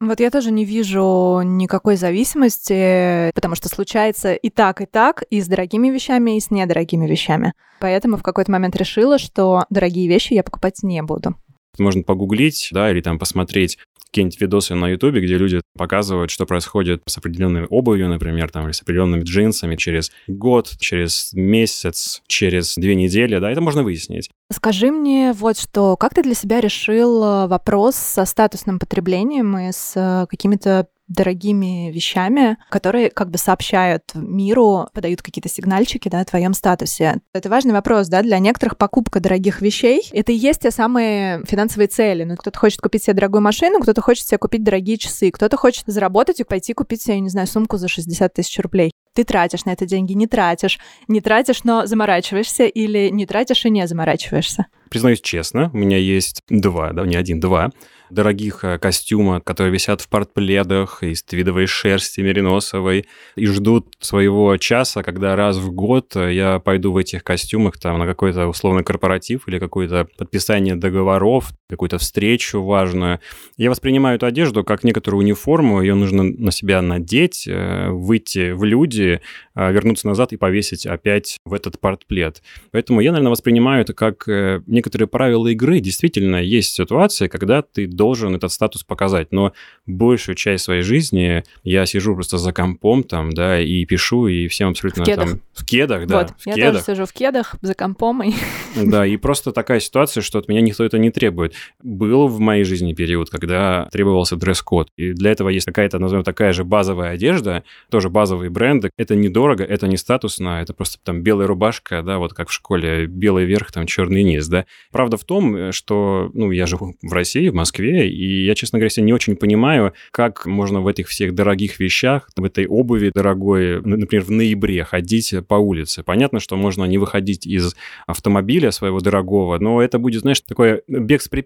Вот 0.00 0.20
я 0.20 0.30
тоже 0.30 0.50
не 0.50 0.64
вижу 0.64 1.40
никакой 1.44 1.96
зависимости, 1.96 3.30
потому 3.34 3.54
что 3.54 3.68
случается 3.68 4.34
и 4.34 4.50
так, 4.50 4.80
и 4.80 4.86
так, 4.86 5.22
и 5.30 5.40
с 5.40 5.46
дорогими 5.46 5.88
вещами, 5.88 6.36
и 6.36 6.40
с 6.40 6.50
недорогими 6.50 7.06
вещами. 7.06 7.54
Поэтому 7.80 8.16
в 8.16 8.22
какой-то 8.22 8.50
момент 8.50 8.76
решила, 8.76 9.18
что 9.18 9.64
дорогие 9.70 10.08
вещи 10.08 10.34
я 10.34 10.42
покупать 10.42 10.82
не 10.82 11.02
буду. 11.02 11.36
Можно 11.78 12.02
погуглить, 12.02 12.68
да, 12.72 12.90
или 12.90 13.00
там 13.00 13.18
посмотреть 13.18 13.78
какие-нибудь 14.14 14.40
видосы 14.40 14.76
на 14.76 14.88
Ютубе, 14.90 15.20
где 15.20 15.36
люди 15.36 15.60
показывают, 15.76 16.30
что 16.30 16.46
происходит 16.46 17.02
с 17.08 17.18
определенной 17.18 17.66
обувью, 17.66 18.08
например, 18.08 18.48
там, 18.48 18.66
или 18.66 18.72
с 18.72 18.80
определенными 18.80 19.24
джинсами 19.24 19.74
через 19.74 20.12
год, 20.28 20.72
через 20.78 21.32
месяц, 21.32 22.22
через 22.28 22.76
две 22.76 22.94
недели, 22.94 23.40
да, 23.40 23.50
это 23.50 23.60
можно 23.60 23.82
выяснить. 23.82 24.30
Скажи 24.52 24.92
мне 24.92 25.32
вот 25.32 25.58
что, 25.58 25.96
как 25.96 26.14
ты 26.14 26.22
для 26.22 26.34
себя 26.34 26.60
решил 26.60 27.24
э, 27.24 27.46
вопрос 27.48 27.96
со 27.96 28.24
статусным 28.24 28.78
потреблением 28.78 29.58
и 29.58 29.72
с 29.72 29.94
э, 29.96 30.26
какими-то 30.28 30.86
дорогими 31.08 31.90
вещами, 31.90 32.56
которые 32.70 33.10
как 33.10 33.30
бы 33.30 33.38
сообщают 33.38 34.02
миру, 34.14 34.88
подают 34.92 35.22
какие-то 35.22 35.48
сигнальчики, 35.48 36.08
да, 36.08 36.20
о 36.20 36.24
твоем 36.24 36.54
статусе. 36.54 37.20
Это 37.32 37.48
важный 37.48 37.72
вопрос, 37.72 38.08
да, 38.08 38.22
для 38.22 38.38
некоторых 38.38 38.76
покупка 38.78 39.20
дорогих 39.20 39.60
вещей— 39.60 40.02
это 40.12 40.32
и 40.32 40.36
есть 40.36 40.62
те 40.62 40.70
самые 40.70 41.44
финансовые 41.46 41.88
цели. 41.88 42.24
Ну, 42.24 42.36
кто-то 42.36 42.58
хочет 42.58 42.80
купить 42.80 43.04
себе 43.04 43.14
дорогую 43.14 43.42
машину, 43.42 43.80
кто-то 43.80 44.00
хочет 44.00 44.26
себе 44.26 44.38
купить 44.38 44.62
дорогие 44.62 44.96
часы, 44.96 45.30
кто-то 45.30 45.56
хочет 45.56 45.84
заработать 45.86 46.40
и 46.40 46.44
пойти 46.44 46.72
купить 46.72 47.02
себе, 47.02 47.20
не 47.20 47.28
знаю, 47.28 47.46
сумку 47.46 47.76
за 47.76 47.88
60 47.88 48.32
тысяч 48.32 48.58
рублей. 48.58 48.90
Ты 49.14 49.24
тратишь 49.24 49.64
на 49.64 49.70
это 49.70 49.86
деньги, 49.86 50.12
не 50.12 50.26
тратишь, 50.26 50.80
не 51.06 51.20
тратишь, 51.20 51.62
но 51.62 51.86
заморачиваешься 51.86 52.64
или 52.64 53.10
не 53.10 53.26
тратишь 53.26 53.64
и 53.64 53.70
не 53.70 53.86
заморачиваешься. 53.86 54.66
Признаюсь 54.90 55.20
честно, 55.20 55.70
у 55.72 55.76
меня 55.76 55.98
есть 55.98 56.40
два, 56.48 56.92
да, 56.92 57.04
не 57.04 57.16
один, 57.16 57.40
два 57.40 57.70
дорогих 58.10 58.64
э, 58.64 58.78
костюма, 58.78 59.40
которые 59.40 59.72
висят 59.72 60.00
в 60.00 60.08
портпледах 60.08 61.02
из 61.02 61.22
твидовой 61.22 61.66
шерсти 61.66 62.20
мериносовой 62.20 63.06
и 63.36 63.46
ждут 63.46 63.94
своего 64.00 64.56
часа, 64.56 65.02
когда 65.02 65.36
раз 65.36 65.56
в 65.56 65.72
год 65.72 66.14
э, 66.16 66.32
я 66.34 66.58
пойду 66.58 66.92
в 66.92 66.96
этих 66.96 67.24
костюмах 67.24 67.78
там 67.78 67.98
на 67.98 68.06
какой-то 68.06 68.46
условный 68.46 68.84
корпоратив 68.84 69.48
или 69.48 69.58
какое-то 69.58 70.06
подписание 70.16 70.76
договоров, 70.76 71.52
какую-то 71.68 71.98
встречу 71.98 72.62
важную. 72.62 73.20
Я 73.56 73.70
воспринимаю 73.70 74.16
эту 74.16 74.26
одежду 74.26 74.64
как 74.64 74.84
некоторую 74.84 75.22
униформу, 75.22 75.80
ее 75.80 75.94
нужно 75.94 76.22
на 76.22 76.50
себя 76.50 76.82
надеть, 76.82 77.46
э, 77.46 77.90
выйти 77.90 78.50
в 78.52 78.64
люди, 78.64 79.20
вернуться 79.54 80.08
назад 80.08 80.32
и 80.32 80.36
повесить 80.36 80.84
опять 80.84 81.38
в 81.44 81.54
этот 81.54 81.78
портплед. 81.78 82.42
Поэтому 82.72 83.00
я, 83.00 83.12
наверное, 83.12 83.30
воспринимаю 83.30 83.82
это 83.82 83.94
как 83.94 84.24
некоторые 84.66 85.06
правила 85.06 85.46
игры. 85.48 85.78
Действительно, 85.80 86.42
есть 86.42 86.74
ситуации, 86.74 87.28
когда 87.28 87.62
ты 87.62 87.86
должен 87.86 88.34
этот 88.34 88.52
статус 88.52 88.82
показать. 88.82 89.30
Но 89.30 89.52
большую 89.86 90.34
часть 90.34 90.64
своей 90.64 90.82
жизни 90.82 91.44
я 91.62 91.86
сижу 91.86 92.14
просто 92.14 92.38
за 92.38 92.52
компом 92.52 93.04
там, 93.04 93.32
да, 93.32 93.60
и 93.60 93.84
пишу, 93.84 94.26
и 94.26 94.48
всем 94.48 94.70
абсолютно 94.70 95.04
в 95.04 95.06
кедах. 95.06 95.30
там... 95.30 95.40
В 95.52 95.64
кедах, 95.64 96.06
да. 96.06 96.18
Вот, 96.18 96.30
в 96.30 96.46
я 96.46 96.54
кедах. 96.54 96.72
тоже 96.72 96.96
сижу 96.96 97.06
в 97.06 97.12
кедах 97.12 97.54
за 97.62 97.74
компом. 97.74 98.22
И... 98.22 98.34
Да, 98.76 99.06
и 99.06 99.16
просто 99.16 99.52
такая 99.52 99.80
ситуация, 99.80 100.20
что 100.20 100.38
от 100.40 100.48
меня 100.48 100.60
никто 100.60 100.84
это 100.84 100.98
не 100.98 101.10
требует. 101.10 101.53
Был 101.82 102.28
в 102.28 102.38
моей 102.40 102.64
жизни 102.64 102.92
период, 102.92 103.30
когда 103.30 103.88
требовался 103.92 104.36
дресс-код. 104.36 104.88
И 104.96 105.12
для 105.12 105.30
этого 105.30 105.48
есть 105.48 105.66
какая-то, 105.66 105.98
назовем, 105.98 106.24
такая 106.24 106.52
же 106.52 106.64
базовая 106.64 107.10
одежда, 107.10 107.64
тоже 107.90 108.10
базовые 108.10 108.50
бренды. 108.50 108.90
Это 108.96 109.14
недорого, 109.14 109.54
дорого, 109.54 109.64
это 109.64 109.86
не 109.86 109.96
статусно, 109.96 110.60
это 110.62 110.72
просто 110.74 110.98
там 111.02 111.22
белая 111.22 111.46
рубашка, 111.46 112.02
да, 112.02 112.18
вот 112.18 112.34
как 112.34 112.48
в 112.48 112.52
школе, 112.52 113.06
белый 113.06 113.44
верх, 113.44 113.72
там 113.72 113.86
черный 113.86 114.22
низ, 114.22 114.48
да. 114.48 114.66
Правда 114.90 115.16
в 115.16 115.24
том, 115.24 115.72
что, 115.72 116.30
ну, 116.34 116.50
я 116.50 116.66
живу 116.66 116.94
в 117.02 117.12
России, 117.12 117.48
в 117.48 117.54
Москве, 117.54 118.08
и 118.08 118.44
я, 118.44 118.54
честно 118.54 118.78
говоря, 118.78 119.02
не 119.02 119.12
очень 119.12 119.36
понимаю, 119.36 119.92
как 120.10 120.46
можно 120.46 120.80
в 120.80 120.86
этих 120.86 121.08
всех 121.08 121.34
дорогих 121.34 121.80
вещах, 121.80 122.30
в 122.36 122.44
этой 122.44 122.66
обуви 122.66 123.10
дорогой, 123.14 123.82
например, 123.82 124.24
в 124.24 124.30
ноябре 124.30 124.84
ходить 124.84 125.34
по 125.48 125.54
улице. 125.54 126.02
Понятно, 126.02 126.40
что 126.40 126.56
можно 126.56 126.84
не 126.84 126.98
выходить 126.98 127.46
из 127.46 127.74
автомобиля 128.06 128.70
своего 128.70 129.00
дорогого, 129.00 129.58
но 129.58 129.82
это 129.82 129.98
будет, 129.98 130.22
знаешь, 130.22 130.40
такой 130.40 130.82
бег 130.88 131.22
с 131.22 131.28
препятствиями. 131.28 131.43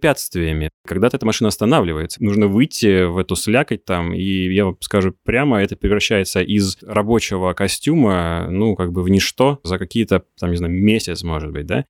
Когда-то 0.87 1.17
эта 1.17 1.27
машина 1.27 1.49
останавливается, 1.49 2.23
нужно 2.23 2.47
выйти 2.47 3.05
в 3.05 3.19
эту 3.19 3.37
слякоть 3.37 3.85
там, 3.85 4.13
и 4.15 4.53
я 4.53 4.67
вам 4.67 4.77
скажу 4.81 5.15
прямо, 5.25 5.63
это 5.63 5.77
превращается 5.77 6.41
из 6.41 6.79
рабочего 6.83 7.53
костюма, 7.53 8.47
ну, 8.51 8.75
как 8.77 8.93
бы 8.93 9.03
в 9.03 9.09
ничто 9.09 9.61
за 9.65 9.79
какие-то, 9.79 10.25
там, 10.39 10.51
не 10.51 10.57
знаю, 10.57 10.73
месяц, 10.73 11.23
может 11.23 11.53
быть, 11.53 11.67
да? 11.67 11.85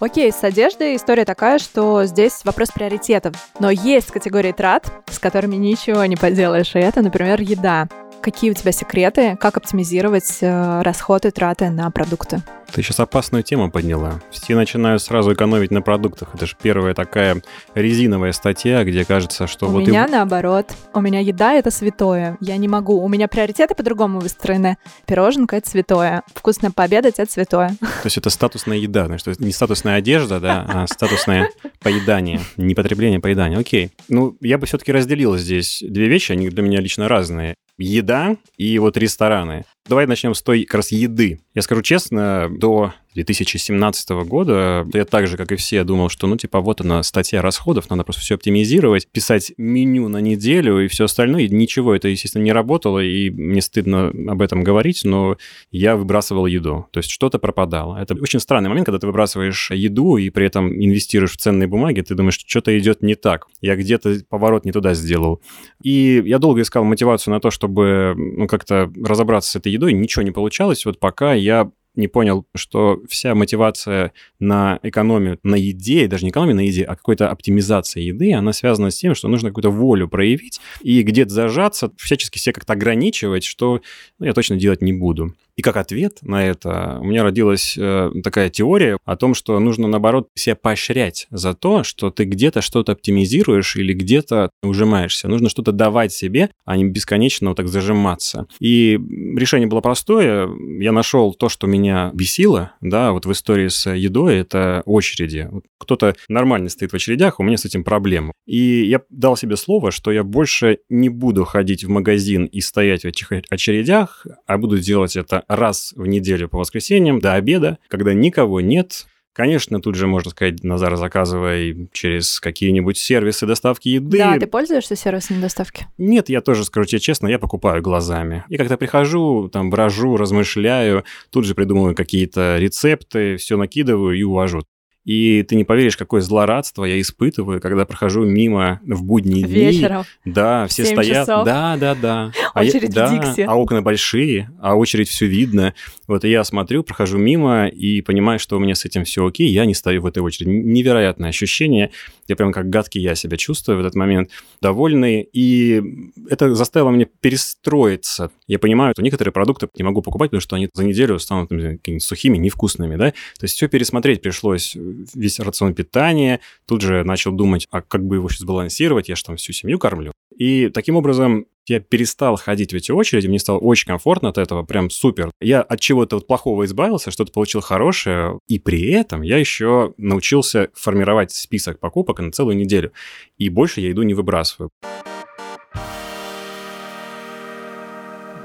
Окей, 0.00 0.32
с 0.32 0.42
одеждой 0.42 0.96
история 0.96 1.24
такая, 1.24 1.58
что 1.58 2.04
здесь 2.04 2.40
вопрос 2.44 2.70
приоритетов. 2.70 3.36
Но 3.60 3.70
есть 3.70 4.10
категории 4.10 4.52
трат, 4.52 4.90
с 5.08 5.18
которыми 5.18 5.56
ничего 5.56 6.04
не 6.04 6.16
поделаешь, 6.16 6.74
и 6.74 6.78
это, 6.78 7.00
например, 7.00 7.40
еда. 7.40 7.88
Какие 8.24 8.52
у 8.52 8.54
тебя 8.54 8.72
секреты, 8.72 9.36
как 9.38 9.58
оптимизировать 9.58 10.38
э, 10.40 10.80
расходы, 10.80 11.30
траты 11.30 11.68
на 11.68 11.90
продукты? 11.90 12.40
Ты 12.72 12.82
сейчас 12.82 12.98
опасную 12.98 13.44
тему 13.44 13.70
подняла. 13.70 14.18
Все 14.30 14.54
начинают 14.54 15.02
сразу 15.02 15.34
экономить 15.34 15.70
на 15.70 15.82
продуктах. 15.82 16.34
Это 16.34 16.46
же 16.46 16.56
первая 16.60 16.94
такая 16.94 17.42
резиновая 17.74 18.32
статья, 18.32 18.82
где 18.82 19.04
кажется, 19.04 19.46
что 19.46 19.66
у 19.66 19.72
вот... 19.72 19.82
У 19.82 19.86
меня 19.86 20.06
и... 20.06 20.10
наоборот. 20.10 20.72
У 20.94 21.02
меня 21.02 21.20
еда— 21.20 21.52
это 21.54 21.70
святое. 21.70 22.38
Я 22.40 22.56
не 22.56 22.66
могу. 22.66 22.98
У 22.98 23.08
меня 23.08 23.28
приоритеты 23.28 23.74
по-другому 23.74 24.20
выстроены. 24.20 24.78
Пироженка— 25.04 25.56
это 25.58 25.68
святое. 25.68 26.22
Вкусно 26.34 26.70
пообедать— 26.70 27.16
это 27.18 27.30
святое. 27.30 27.76
То 27.80 28.04
есть 28.04 28.16
это 28.16 28.30
статусная 28.30 28.78
еда, 28.78 29.04
значит, 29.04 29.38
не 29.38 29.52
статусная 29.52 29.96
одежда, 29.96 30.40
да, 30.40 30.64
а 30.66 30.86
статусное 30.86 31.50
поедание, 31.80 32.40
не 32.56 32.74
потребление, 32.74 33.20
поедание. 33.20 33.58
Окей. 33.58 33.92
Ну, 34.08 34.34
я 34.40 34.56
бы 34.56 34.64
все-таки 34.64 34.92
разделил 34.92 35.36
здесь 35.36 35.84
две 35.86 36.08
вещи, 36.08 36.32
они 36.32 36.48
для 36.48 36.62
меня 36.62 36.80
лично 36.80 37.06
разные 37.06 37.56
еда 37.78 38.36
и 38.56 38.78
вот 38.78 38.96
рестораны. 38.96 39.64
Давай 39.86 40.06
начнем 40.06 40.34
с 40.34 40.42
той 40.42 40.64
как 40.64 40.76
раз 40.76 40.92
еды. 40.92 41.40
Я 41.54 41.60
скажу 41.60 41.82
честно, 41.82 42.48
до 42.50 42.94
2017 43.14 44.10
года 44.26 44.86
я 44.92 45.04
так 45.04 45.26
же, 45.26 45.36
как 45.36 45.52
и 45.52 45.56
все, 45.56 45.84
думал, 45.84 46.08
что, 46.08 46.26
ну, 46.26 46.36
типа, 46.36 46.60
вот 46.60 46.80
она, 46.80 47.02
статья 47.02 47.42
расходов, 47.42 47.88
надо 47.90 48.02
просто 48.02 48.22
все 48.22 48.34
оптимизировать, 48.34 49.06
писать 49.08 49.52
меню 49.56 50.08
на 50.08 50.18
неделю 50.18 50.84
и 50.84 50.88
все 50.88 51.04
остальное. 51.04 51.42
И 51.42 51.48
ничего, 51.48 51.94
это, 51.94 52.08
естественно, 52.08 52.42
не 52.42 52.52
работало, 52.52 52.98
и 52.98 53.30
мне 53.30 53.62
стыдно 53.62 54.08
об 54.08 54.42
этом 54.42 54.64
говорить, 54.64 55.02
но 55.04 55.36
я 55.70 55.96
выбрасывал 55.96 56.46
еду. 56.46 56.86
То 56.90 56.98
есть 56.98 57.10
что-то 57.10 57.38
пропадало. 57.38 57.98
Это 57.98 58.14
очень 58.14 58.40
странный 58.40 58.68
момент, 58.68 58.86
когда 58.86 58.98
ты 58.98 59.06
выбрасываешь 59.06 59.70
еду 59.70 60.16
и 60.16 60.30
при 60.30 60.46
этом 60.46 60.72
инвестируешь 60.72 61.32
в 61.32 61.36
ценные 61.36 61.68
бумаги, 61.68 62.00
ты 62.00 62.14
думаешь, 62.14 62.34
что 62.34 62.48
что-то 62.48 62.76
идет 62.76 63.02
не 63.02 63.14
так. 63.14 63.46
Я 63.60 63.76
где-то 63.76 64.20
поворот 64.28 64.64
не 64.64 64.72
туда 64.72 64.94
сделал. 64.94 65.40
И 65.82 66.22
я 66.24 66.38
долго 66.38 66.62
искал 66.62 66.84
мотивацию 66.84 67.32
на 67.32 67.40
то, 67.40 67.50
чтобы, 67.50 68.14
ну, 68.16 68.48
как-то 68.48 68.90
разобраться 69.02 69.50
с 69.50 69.56
этой 69.56 69.73
едой, 69.74 69.92
ничего 69.92 70.22
не 70.22 70.30
получалось, 70.30 70.84
вот 70.84 70.98
пока 70.98 71.34
я 71.34 71.70
не 71.94 72.08
понял, 72.08 72.46
что 72.54 73.00
вся 73.08 73.34
мотивация 73.34 74.12
на 74.40 74.80
экономию 74.82 75.38
на 75.42 75.54
еде, 75.54 76.08
даже 76.08 76.24
не 76.24 76.30
экономию 76.30 76.56
на 76.56 76.60
еде, 76.60 76.84
а 76.84 76.96
какой-то 76.96 77.30
оптимизация 77.30 78.02
еды, 78.02 78.32
она 78.32 78.52
связана 78.52 78.90
с 78.90 78.96
тем, 78.96 79.14
что 79.14 79.28
нужно 79.28 79.50
какую-то 79.50 79.70
волю 79.70 80.08
проявить 80.08 80.60
и 80.82 81.02
где-то 81.02 81.32
зажаться, 81.32 81.92
всячески 81.96 82.38
себя 82.38 82.52
как-то 82.52 82.72
ограничивать, 82.72 83.44
что 83.44 83.80
ну, 84.18 84.26
я 84.26 84.32
точно 84.32 84.56
делать 84.56 84.82
не 84.82 84.92
буду. 84.92 85.34
И 85.56 85.62
как 85.62 85.76
ответ 85.76 86.18
на 86.22 86.44
это 86.44 86.98
у 87.00 87.04
меня 87.04 87.22
родилась 87.22 87.76
э, 87.78 88.10
такая 88.22 88.50
теория 88.50 88.98
о 89.04 89.16
том, 89.16 89.34
что 89.34 89.58
нужно, 89.60 89.86
наоборот, 89.86 90.28
себя 90.34 90.56
поощрять 90.56 91.28
за 91.30 91.54
то, 91.54 91.84
что 91.84 92.10
ты 92.10 92.24
где-то 92.24 92.60
что-то 92.60 92.92
оптимизируешь 92.92 93.76
или 93.76 93.92
где-то 93.92 94.50
ужимаешься. 94.62 95.28
Нужно 95.28 95.48
что-то 95.48 95.72
давать 95.72 96.12
себе, 96.12 96.50
а 96.64 96.76
не 96.76 96.84
бесконечно 96.84 97.50
вот 97.50 97.56
так 97.56 97.68
зажиматься. 97.68 98.46
И 98.58 98.98
решение 99.36 99.68
было 99.68 99.80
простое. 99.80 100.48
Я 100.80 100.92
нашел 100.92 101.34
то, 101.34 101.48
что 101.48 101.66
меня 101.66 102.10
бесило, 102.14 102.72
да, 102.80 103.12
вот 103.12 103.26
в 103.26 103.32
истории 103.32 103.68
с 103.68 103.88
едой, 103.90 104.38
это 104.38 104.82
очереди. 104.86 105.48
Кто-то 105.78 106.16
нормально 106.28 106.68
стоит 106.68 106.92
в 106.92 106.96
очередях, 106.96 107.38
у 107.38 107.42
меня 107.42 107.58
с 107.58 107.64
этим 107.64 107.84
проблемы. 107.84 108.32
И 108.46 108.84
я 108.86 109.02
дал 109.10 109.36
себе 109.36 109.56
слово, 109.56 109.90
что 109.90 110.10
я 110.10 110.24
больше 110.24 110.78
не 110.88 111.08
буду 111.08 111.44
ходить 111.44 111.84
в 111.84 111.90
магазин 111.90 112.46
и 112.46 112.60
стоять 112.60 113.02
в 113.02 113.06
этих 113.06 113.30
очередях, 113.50 114.26
а 114.46 114.58
буду 114.58 114.78
делать 114.78 115.16
это 115.16 115.43
раз 115.48 115.92
в 115.96 116.06
неделю 116.06 116.48
по 116.48 116.58
воскресеньям 116.58 117.20
до 117.20 117.34
обеда, 117.34 117.78
когда 117.88 118.14
никого 118.14 118.60
нет, 118.60 119.06
Конечно, 119.34 119.80
тут 119.80 119.96
же 119.96 120.06
можно 120.06 120.30
сказать, 120.30 120.62
Назар, 120.62 120.94
заказывай 120.94 121.88
через 121.92 122.38
какие-нибудь 122.38 122.96
сервисы 122.96 123.46
доставки 123.46 123.88
еды. 123.88 124.16
Да, 124.18 124.38
ты 124.38 124.46
пользуешься 124.46 124.94
сервисами 124.94 125.40
доставки? 125.40 125.88
Нет, 125.98 126.28
я 126.28 126.40
тоже, 126.40 126.64
скажу 126.64 126.86
тебе 126.86 127.00
честно, 127.00 127.26
я 127.26 127.40
покупаю 127.40 127.82
глазами. 127.82 128.44
И 128.48 128.56
когда 128.56 128.76
прихожу, 128.76 129.48
там, 129.52 129.70
брожу, 129.70 130.16
размышляю, 130.16 131.02
тут 131.30 131.46
же 131.46 131.56
придумываю 131.56 131.96
какие-то 131.96 132.58
рецепты, 132.60 133.36
все 133.36 133.56
накидываю 133.56 134.16
и 134.16 134.22
увожу. 134.22 134.62
И 135.04 135.42
ты 135.42 135.54
не 135.56 135.64
поверишь, 135.64 135.96
какое 135.96 136.22
злорадство 136.22 136.84
я 136.84 137.00
испытываю, 137.00 137.60
когда 137.60 137.84
прохожу 137.84 138.24
мимо 138.24 138.80
в 138.86 139.04
будние 139.04 139.44
дни. 139.44 139.54
Вечером. 139.54 140.04
Да, 140.24 140.66
все 140.66 140.84
стоят. 140.84 141.26
Часов. 141.26 141.44
Да, 141.44 141.76
да, 141.76 141.94
да. 141.94 142.32
Очередь 142.54 142.96
а 142.96 143.12
я, 143.12 143.20
в 143.20 143.36
да, 143.36 143.44
А 143.46 143.56
окна 143.56 143.82
большие, 143.82 144.50
а 144.60 144.76
очередь 144.76 145.08
все 145.08 145.26
видно. 145.26 145.74
Вот 146.06 146.24
и 146.24 146.30
я 146.30 146.42
смотрю, 146.44 146.82
прохожу 146.82 147.18
мимо 147.18 147.66
и 147.66 148.00
понимаю, 148.00 148.38
что 148.38 148.56
у 148.56 148.60
меня 148.60 148.74
с 148.74 148.84
этим 148.84 149.04
все 149.04 149.26
окей, 149.26 149.48
я 149.50 149.66
не 149.66 149.74
стою 149.74 150.02
в 150.02 150.06
этой 150.06 150.22
очереди. 150.22 150.48
Невероятное 150.48 151.28
ощущение. 151.28 151.90
Я 152.26 152.36
прям 152.36 152.52
как 152.52 152.70
гадкий 152.70 153.02
я 153.02 153.14
себя 153.14 153.36
чувствую 153.36 153.76
в 153.78 153.80
этот 153.80 153.94
момент, 153.94 154.30
довольный. 154.62 155.28
И 155.32 155.82
это 156.30 156.54
заставило 156.54 156.90
меня 156.90 157.06
перестроиться. 157.20 158.30
Я 158.46 158.58
понимаю, 158.58 158.94
что 158.94 159.02
некоторые 159.02 159.32
продукты 159.32 159.68
не 159.76 159.82
могу 159.82 160.00
покупать, 160.00 160.30
потому 160.30 160.40
что 160.40 160.56
они 160.56 160.70
за 160.72 160.84
неделю 160.84 161.18
станут 161.18 161.50
какими-то 161.50 162.04
сухими, 162.04 162.38
невкусными, 162.38 162.96
да. 162.96 163.10
То 163.10 163.44
есть 163.44 163.54
все 163.54 163.68
пересмотреть 163.68 164.22
пришлось 164.22 164.76
весь 165.14 165.40
рацион 165.40 165.74
питания, 165.74 166.40
тут 166.66 166.82
же 166.82 167.04
начал 167.04 167.32
думать, 167.32 167.66
а 167.70 167.82
как 167.82 168.04
бы 168.04 168.16
его 168.16 168.28
сейчас 168.28 168.40
сбалансировать, 168.40 169.08
я 169.08 169.16
же 169.16 169.24
там 169.24 169.36
всю 169.36 169.52
семью 169.52 169.78
кормлю. 169.78 170.12
И 170.36 170.68
таким 170.68 170.96
образом 170.96 171.46
я 171.66 171.80
перестал 171.80 172.36
ходить 172.36 172.72
в 172.72 172.76
эти 172.76 172.90
очереди, 172.92 173.26
мне 173.26 173.38
стало 173.38 173.58
очень 173.58 173.86
комфортно 173.86 174.28
от 174.28 174.38
этого, 174.38 174.64
прям 174.64 174.90
супер. 174.90 175.30
Я 175.40 175.62
от 175.62 175.80
чего-то 175.80 176.16
вот 176.16 176.26
плохого 176.26 176.64
избавился, 176.64 177.10
что-то 177.10 177.32
получил 177.32 177.60
хорошее, 177.60 178.38
и 178.48 178.58
при 178.58 178.90
этом 178.90 179.22
я 179.22 179.38
еще 179.38 179.94
научился 179.96 180.70
формировать 180.74 181.32
список 181.32 181.78
покупок 181.80 182.20
на 182.20 182.32
целую 182.32 182.56
неделю. 182.56 182.92
И 183.38 183.48
больше 183.48 183.80
я 183.80 183.88
еду 183.88 184.02
не 184.02 184.14
выбрасываю. 184.14 184.70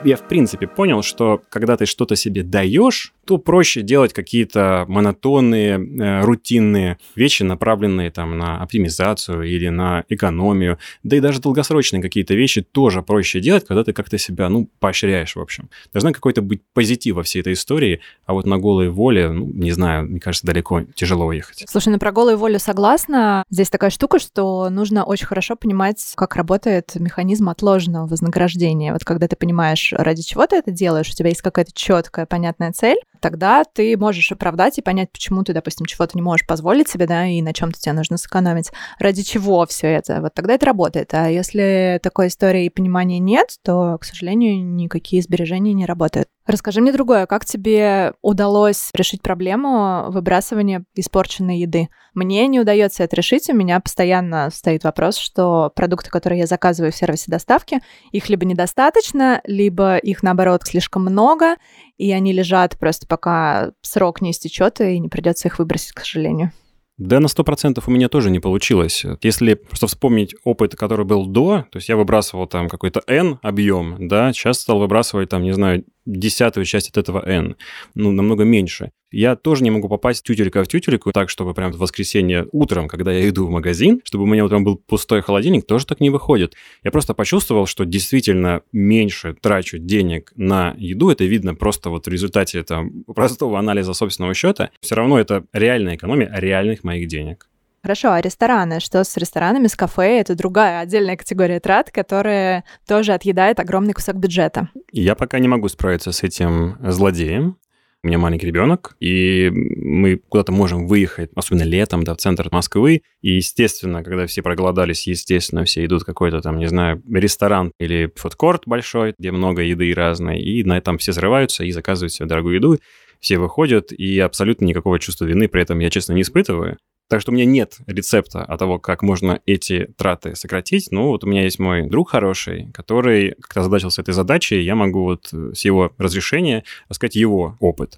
я 0.03 0.15
в 0.15 0.27
принципе 0.27 0.67
понял, 0.67 1.01
что 1.01 1.41
когда 1.49 1.77
ты 1.77 1.85
что-то 1.85 2.15
себе 2.15 2.43
даешь, 2.43 3.13
то 3.29 3.37
проще 3.37 3.83
делать 3.83 4.11
какие-то 4.11 4.85
монотонные, 4.87 5.77
э, 5.77 6.21
рутинные 6.23 6.97
вещи, 7.15 7.43
направленные 7.43 8.09
там 8.09 8.39
на 8.39 8.59
оптимизацию 8.59 9.43
или 9.43 9.67
на 9.67 10.03
экономию. 10.09 10.79
Да 11.03 11.15
и 11.15 11.19
даже 11.19 11.39
долгосрочные 11.39 12.01
какие-то 12.01 12.33
вещи 12.33 12.63
тоже 12.63 13.03
проще 13.03 13.39
делать, 13.39 13.67
когда 13.67 13.83
ты 13.83 13.93
как-то 13.93 14.17
себя, 14.17 14.49
ну, 14.49 14.67
поощряешь, 14.79 15.35
в 15.35 15.39
общем. 15.39 15.69
Должна 15.93 16.11
какой-то 16.11 16.41
быть 16.41 16.63
позитив 16.73 17.17
во 17.17 17.21
всей 17.21 17.41
этой 17.41 17.53
истории, 17.53 18.01
а 18.25 18.33
вот 18.33 18.47
на 18.47 18.57
голой 18.57 18.89
воле, 18.89 19.29
ну, 19.29 19.45
не 19.45 19.73
знаю, 19.73 20.07
мне 20.07 20.19
кажется, 20.19 20.47
далеко 20.47 20.81
тяжело 20.95 21.27
уехать. 21.27 21.65
Слушай, 21.69 21.89
ну 21.89 21.99
про 21.99 22.11
голую 22.11 22.35
волю 22.35 22.57
согласна. 22.57 23.43
Здесь 23.51 23.69
такая 23.69 23.91
штука, 23.91 24.17
что 24.17 24.71
нужно 24.71 25.03
очень 25.03 25.27
хорошо 25.27 25.55
понимать, 25.55 26.13
как 26.15 26.35
работает 26.35 26.95
механизм 26.95 27.49
отложенного 27.49 28.07
вознаграждения. 28.07 28.91
Вот 28.91 29.05
когда 29.05 29.27
ты 29.27 29.35
понимаешь, 29.35 29.93
ради 29.95 30.23
чего 30.23 30.47
ты 30.47 30.55
это 30.55 30.71
делаешь, 30.71 31.09
у 31.09 31.13
тебя 31.13 31.29
есть 31.29 31.43
какая-то 31.43 31.73
четкая, 31.75 32.25
понятная 32.25 32.71
цель, 32.71 32.97
тогда 33.19 33.63
ты 33.63 33.97
можешь 33.97 34.31
оправдать 34.31 34.77
и 34.77 34.81
понять, 34.81 35.11
почему 35.11 35.43
ты, 35.43 35.53
допустим, 35.53 35.85
чего-то 35.85 36.11
не 36.15 36.21
можешь 36.21 36.47
позволить 36.47 36.89
себе, 36.89 37.07
да, 37.07 37.25
и 37.25 37.41
на 37.41 37.53
чем-то 37.53 37.79
тебе 37.79 37.93
нужно 37.93 38.17
сэкономить. 38.17 38.71
Ради 38.99 39.23
чего 39.23 39.65
все 39.65 39.87
это? 39.87 40.21
Вот 40.21 40.33
тогда 40.33 40.55
это 40.55 40.65
работает. 40.65 41.13
А 41.13 41.29
если 41.29 41.99
такой 42.01 42.27
истории 42.27 42.65
и 42.65 42.69
понимания 42.69 43.19
нет, 43.19 43.57
то, 43.63 43.97
к 43.99 44.05
сожалению, 44.05 44.65
никакие 44.65 45.21
сбережения 45.21 45.73
не 45.73 45.85
работают. 45.85 46.27
Расскажи 46.49 46.81
мне 46.81 46.91
другое. 46.91 47.27
Как 47.27 47.45
тебе 47.45 48.13
удалось 48.23 48.89
решить 48.95 49.21
проблему 49.21 50.05
выбрасывания 50.09 50.83
испорченной 50.95 51.59
еды? 51.59 51.89
Мне 52.15 52.47
не 52.47 52.59
удается 52.59 53.03
это 53.03 53.15
решить. 53.15 53.49
У 53.51 53.53
меня 53.53 53.79
постоянно 53.79 54.49
стоит 54.51 54.83
вопрос, 54.83 55.17
что 55.17 55.71
продукты, 55.75 56.09
которые 56.09 56.39
я 56.39 56.47
заказываю 56.47 56.91
в 56.91 56.95
сервисе 56.95 57.25
доставки, 57.27 57.81
их 58.11 58.29
либо 58.29 58.45
недостаточно, 58.45 59.41
либо 59.43 59.97
их, 59.97 60.23
наоборот, 60.23 60.63
слишком 60.65 61.03
много, 61.03 61.55
и 61.99 62.11
они 62.13 62.31
лежат 62.31 62.79
просто 62.79 63.05
пока 63.05 63.73
срок 63.81 64.21
не 64.21 64.31
истечет, 64.31 64.81
и 64.81 64.97
не 64.97 65.09
придется 65.09 65.49
их 65.49 65.59
выбросить, 65.59 65.91
к 65.91 65.99
сожалению. 65.99 66.51
Да, 66.97 67.19
на 67.19 67.27
100% 67.27 67.81
у 67.85 67.91
меня 67.91 68.09
тоже 68.09 68.31
не 68.31 68.39
получилось. 68.39 69.05
Если 69.21 69.53
просто 69.53 69.87
вспомнить 69.87 70.35
опыт, 70.43 70.75
который 70.75 71.05
был 71.05 71.27
до, 71.27 71.65
то 71.71 71.77
есть 71.77 71.87
я 71.87 71.95
выбрасывал 71.95 72.47
там 72.47 72.67
какой-то 72.67 73.01
N 73.07 73.39
объем, 73.41 74.07
да, 74.07 74.33
сейчас 74.33 74.59
стал 74.59 74.79
выбрасывать 74.79 75.29
там, 75.29 75.43
не 75.43 75.53
знаю, 75.53 75.85
десятую 76.05 76.65
часть 76.65 76.89
от 76.89 76.97
этого 76.97 77.25
N, 77.25 77.55
ну, 77.95 78.11
намного 78.11 78.43
меньше. 78.43 78.91
Я 79.11 79.35
тоже 79.35 79.63
не 79.63 79.71
могу 79.71 79.89
попасть 79.89 80.23
тютелька 80.23 80.63
в 80.63 80.67
тютельку 80.67 81.11
так, 81.11 81.29
чтобы 81.29 81.53
прям 81.53 81.71
в 81.71 81.77
воскресенье 81.77 82.47
утром, 82.51 82.87
когда 82.87 83.11
я 83.11 83.27
иду 83.27 83.47
в 83.47 83.49
магазин, 83.49 84.01
чтобы 84.03 84.25
у 84.25 84.27
меня 84.27 84.45
утром 84.45 84.63
был 84.63 84.75
пустой 84.77 85.21
холодильник, 85.21 85.65
тоже 85.65 85.87
так 85.87 85.99
не 85.99 86.09
выходит. 86.09 86.55
Я 86.83 86.91
просто 86.91 87.13
почувствовал, 87.13 87.65
что 87.65 87.85
действительно 87.85 88.61
меньше 88.71 89.33
трачу 89.33 89.79
денег 89.79 90.31
на 90.35 90.75
еду. 90.77 91.09
Это 91.09 91.23
видно 91.25 91.55
просто 91.55 91.89
вот 91.89 92.05
в 92.05 92.09
результате 92.09 92.63
там, 92.63 93.03
простого 93.03 93.57
анализа 93.57 93.93
собственного 93.93 94.33
счета. 94.33 94.69
Все 94.79 94.95
равно 94.95 95.19
это 95.19 95.43
реальная 95.53 95.95
экономия 95.95 96.31
реальных 96.33 96.83
моих 96.83 97.07
денег. 97.07 97.49
Хорошо, 97.81 98.11
а 98.11 98.21
рестораны? 98.21 98.81
Что 98.81 99.03
с 99.03 99.15
ресторанами, 99.15 99.67
с 99.67 99.75
кафе? 99.75 100.19
Это 100.19 100.35
другая 100.35 100.81
отдельная 100.81 101.15
категория 101.15 101.59
трат, 101.61 101.91
которая 101.91 102.65
тоже 102.85 103.13
отъедает 103.13 103.59
огромный 103.59 103.93
кусок 103.93 104.17
бюджета. 104.17 104.69
Я 104.91 105.15
пока 105.15 105.39
не 105.39 105.47
могу 105.47 105.69
справиться 105.69 106.11
с 106.11 106.23
этим 106.23 106.77
злодеем. 106.81 107.57
У 108.01 108.07
меня 108.07 108.17
маленький 108.17 108.47
ребенок, 108.47 108.95
и 109.01 109.49
мы 109.51 110.21
куда-то 110.29 110.53
можем 110.53 110.87
выехать, 110.87 111.31
особенно 111.35 111.63
летом, 111.63 112.03
да, 112.03 112.13
в 112.13 112.17
центр 112.17 112.47
Москвы. 112.49 113.01
И, 113.21 113.33
естественно, 113.33 114.03
когда 114.05 114.25
все 114.25 114.41
проголодались, 114.41 115.05
естественно, 115.05 115.65
все 115.65 115.83
идут 115.85 116.03
в 116.03 116.05
какой-то 116.05 116.39
там, 116.39 116.59
не 116.59 116.67
знаю, 116.67 117.03
ресторан 117.09 117.73
или 117.77 118.09
фудкорт 118.15 118.63
большой, 118.65 119.15
где 119.19 119.31
много 119.31 119.63
еды 119.63 119.93
разной, 119.93 120.39
и 120.39 120.63
на 120.63 120.77
этом 120.77 120.97
все 120.97 121.11
срываются 121.11 121.65
и 121.65 121.71
заказывают 121.71 122.13
себе 122.13 122.27
дорогую 122.27 122.55
еду. 122.55 122.79
Все 123.19 123.37
выходят, 123.37 123.91
и 123.91 124.17
абсолютно 124.19 124.63
никакого 124.63 124.97
чувства 124.97 125.25
вины 125.25 125.49
при 125.49 125.61
этом 125.61 125.79
я, 125.79 125.89
честно, 125.89 126.13
не 126.13 126.21
испытываю. 126.21 126.77
Так 127.09 127.21
что 127.21 127.31
у 127.31 127.33
меня 127.33 127.45
нет 127.45 127.77
рецепта 127.87 128.43
о 128.43 128.57
того, 128.57 128.77
как 128.77 129.01
можно 129.01 129.41
эти 129.47 129.89
траты 129.97 130.35
сократить. 130.35 130.89
Ну, 130.91 131.07
вот 131.07 131.23
у 131.23 131.27
меня 131.27 131.43
есть 131.43 131.57
мой 131.57 131.89
друг 131.89 132.11
хороший, 132.11 132.69
который 132.71 133.31
как-то 133.41 133.61
озадачился 133.61 134.01
этой 134.01 134.13
задачей, 134.13 134.61
я 134.61 134.75
могу 134.75 135.03
вот 135.03 135.33
с 135.33 135.65
его 135.65 135.91
разрешения 135.97 136.63
рассказать 136.87 137.15
его 137.15 137.57
опыт. 137.59 137.97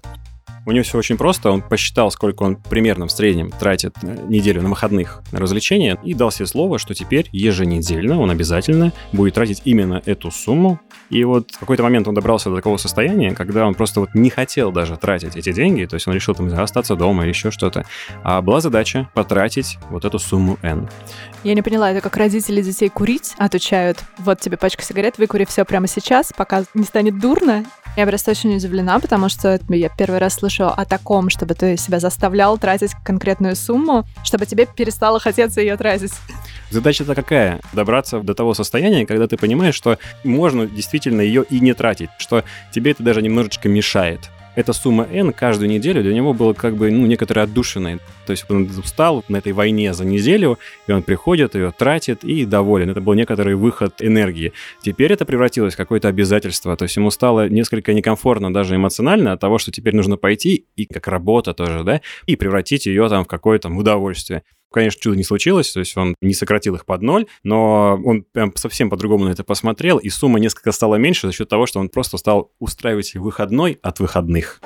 У 0.64 0.72
него 0.72 0.84
все 0.84 0.98
очень 0.98 1.16
просто. 1.16 1.50
Он 1.50 1.60
посчитал, 1.60 2.10
сколько 2.10 2.42
он 2.44 2.56
примерно 2.56 3.06
в 3.06 3.12
среднем 3.12 3.50
тратит 3.50 3.94
неделю 4.02 4.62
на 4.62 4.68
выходных 4.68 5.22
на 5.32 5.40
развлечения, 5.40 5.98
и 6.04 6.14
дал 6.14 6.30
себе 6.30 6.46
слово, 6.46 6.78
что 6.78 6.94
теперь 6.94 7.28
еженедельно 7.32 8.20
он 8.20 8.30
обязательно 8.30 8.92
будет 9.12 9.34
тратить 9.34 9.62
именно 9.64 10.02
эту 10.06 10.30
сумму. 10.30 10.80
И 11.10 11.24
вот 11.24 11.50
в 11.50 11.58
какой-то 11.58 11.82
момент 11.82 12.08
он 12.08 12.14
добрался 12.14 12.48
до 12.48 12.56
такого 12.56 12.76
состояния, 12.76 13.34
когда 13.34 13.66
он 13.66 13.74
просто 13.74 14.00
вот 14.00 14.14
не 14.14 14.30
хотел 14.30 14.72
даже 14.72 14.96
тратить 14.96 15.36
эти 15.36 15.52
деньги, 15.52 15.84
то 15.84 15.94
есть 15.94 16.06
он 16.06 16.14
решил 16.14 16.34
там 16.34 16.46
остаться 16.58 16.96
дома 16.96 17.24
или 17.24 17.30
еще 17.30 17.50
что-то. 17.50 17.84
А 18.22 18.40
была 18.40 18.60
задача 18.60 19.10
потратить 19.14 19.78
вот 19.90 20.04
эту 20.04 20.18
сумму 20.18 20.58
N. 20.62 20.88
Я 21.44 21.54
не 21.54 21.62
поняла, 21.62 21.90
это 21.90 22.00
как 22.00 22.16
родители 22.16 22.62
детей 22.62 22.88
курить 22.88 23.34
отучают. 23.36 23.98
Вот 24.18 24.40
тебе 24.40 24.56
пачка 24.56 24.82
сигарет, 24.84 25.18
выкури 25.18 25.44
все 25.44 25.64
прямо 25.64 25.88
сейчас, 25.88 26.32
пока 26.34 26.64
не 26.74 26.84
станет 26.84 27.18
дурно. 27.18 27.64
Я 27.94 28.06
просто 28.06 28.30
очень 28.30 28.56
удивлена, 28.56 28.98
потому 29.00 29.28
что 29.28 29.60
я 29.68 29.90
первый 29.90 30.18
раз 30.18 30.34
слышу 30.34 30.64
о 30.64 30.84
таком, 30.86 31.28
чтобы 31.28 31.54
ты 31.54 31.76
себя 31.76 32.00
заставлял 32.00 32.56
тратить 32.56 32.92
конкретную 33.04 33.54
сумму, 33.54 34.04
чтобы 34.24 34.46
тебе 34.46 34.66
перестало 34.66 35.20
хотеться 35.20 35.60
ее 35.60 35.76
тратить. 35.76 36.12
Задача-то 36.70 37.14
какая? 37.14 37.60
Добраться 37.74 38.20
до 38.20 38.34
того 38.34 38.54
состояния, 38.54 39.04
когда 39.04 39.26
ты 39.26 39.36
понимаешь, 39.36 39.74
что 39.74 39.98
можно 40.24 40.66
действительно 40.66 41.20
ее 41.20 41.44
и 41.50 41.60
не 41.60 41.74
тратить, 41.74 42.08
что 42.16 42.44
тебе 42.72 42.92
это 42.92 43.02
даже 43.02 43.20
немножечко 43.20 43.68
мешает 43.68 44.30
эта 44.54 44.72
сумма 44.72 45.06
N 45.10 45.32
каждую 45.32 45.68
неделю 45.68 46.02
для 46.02 46.14
него 46.14 46.32
была 46.32 46.54
как 46.54 46.76
бы 46.76 46.90
ну, 46.90 47.06
некоторой 47.06 47.44
отдушиной. 47.44 48.00
То 48.26 48.32
есть 48.32 48.44
он 48.48 48.68
устал 48.78 49.24
на 49.28 49.38
этой 49.38 49.52
войне 49.52 49.94
за 49.94 50.04
неделю, 50.04 50.58
и 50.86 50.92
он 50.92 51.02
приходит, 51.02 51.54
ее 51.54 51.72
тратит 51.76 52.24
и 52.24 52.44
доволен. 52.44 52.90
Это 52.90 53.00
был 53.00 53.14
некоторый 53.14 53.54
выход 53.54 53.94
энергии. 54.00 54.52
Теперь 54.82 55.12
это 55.12 55.24
превратилось 55.24 55.74
в 55.74 55.76
какое-то 55.76 56.08
обязательство. 56.08 56.76
То 56.76 56.84
есть 56.84 56.96
ему 56.96 57.10
стало 57.10 57.48
несколько 57.48 57.94
некомфортно 57.94 58.52
даже 58.52 58.76
эмоционально 58.76 59.32
от 59.32 59.40
того, 59.40 59.58
что 59.58 59.72
теперь 59.72 59.96
нужно 59.96 60.16
пойти, 60.16 60.66
и 60.76 60.86
как 60.86 61.08
работа 61.08 61.54
тоже, 61.54 61.82
да, 61.84 62.00
и 62.26 62.36
превратить 62.36 62.86
ее 62.86 63.08
там 63.08 63.24
в 63.24 63.28
какое-то 63.28 63.68
удовольствие. 63.68 64.42
Конечно, 64.72 65.00
чудо 65.00 65.16
не 65.16 65.24
случилось, 65.24 65.70
то 65.72 65.80
есть 65.80 65.96
он 65.96 66.14
не 66.20 66.34
сократил 66.34 66.74
их 66.74 66.86
под 66.86 67.02
ноль, 67.02 67.26
но 67.42 68.00
он 68.04 68.24
прям 68.32 68.54
совсем 68.56 68.90
по-другому 68.90 69.26
на 69.26 69.30
это 69.30 69.44
посмотрел, 69.44 69.98
и 69.98 70.08
сумма 70.08 70.40
несколько 70.40 70.72
стала 70.72 70.96
меньше 70.96 71.26
за 71.26 71.32
счет 71.32 71.48
того, 71.48 71.66
что 71.66 71.80
он 71.80 71.88
просто 71.88 72.16
стал 72.16 72.50
устраивать 72.58 73.14
выходной 73.14 73.78
от 73.82 74.00
выходных. 74.00 74.60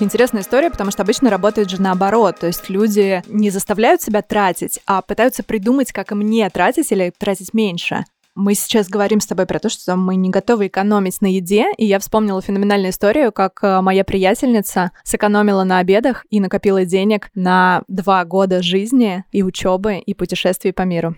Интересная 0.00 0.40
история, 0.40 0.70
потому 0.70 0.90
что 0.90 1.02
обычно 1.02 1.28
работает 1.28 1.68
же 1.68 1.80
наоборот. 1.80 2.38
То 2.40 2.46
есть 2.46 2.70
люди 2.70 3.22
не 3.26 3.50
заставляют 3.50 4.00
себя 4.00 4.22
тратить, 4.22 4.80
а 4.86 5.02
пытаются 5.02 5.42
придумать, 5.42 5.92
как 5.92 6.12
им 6.12 6.22
не 6.22 6.48
тратить 6.48 6.90
или 6.90 7.12
тратить 7.16 7.52
меньше. 7.52 8.04
Мы 8.40 8.54
сейчас 8.54 8.88
говорим 8.88 9.20
с 9.20 9.26
тобой 9.26 9.44
про 9.44 9.58
то, 9.58 9.68
что 9.68 9.96
мы 9.96 10.16
не 10.16 10.30
готовы 10.30 10.68
экономить 10.68 11.20
на 11.20 11.26
еде, 11.26 11.66
и 11.76 11.84
я 11.84 11.98
вспомнила 11.98 12.40
феноменальную 12.40 12.90
историю, 12.90 13.32
как 13.32 13.62
э, 13.62 13.82
моя 13.82 14.02
приятельница 14.02 14.92
сэкономила 15.04 15.62
на 15.62 15.76
обедах 15.76 16.24
и 16.30 16.40
накопила 16.40 16.86
денег 16.86 17.28
на 17.34 17.82
два 17.86 18.24
года 18.24 18.62
жизни 18.62 19.24
и 19.30 19.42
учебы 19.42 19.98
и 19.98 20.14
путешествий 20.14 20.72
по 20.72 20.82
миру. 20.82 21.16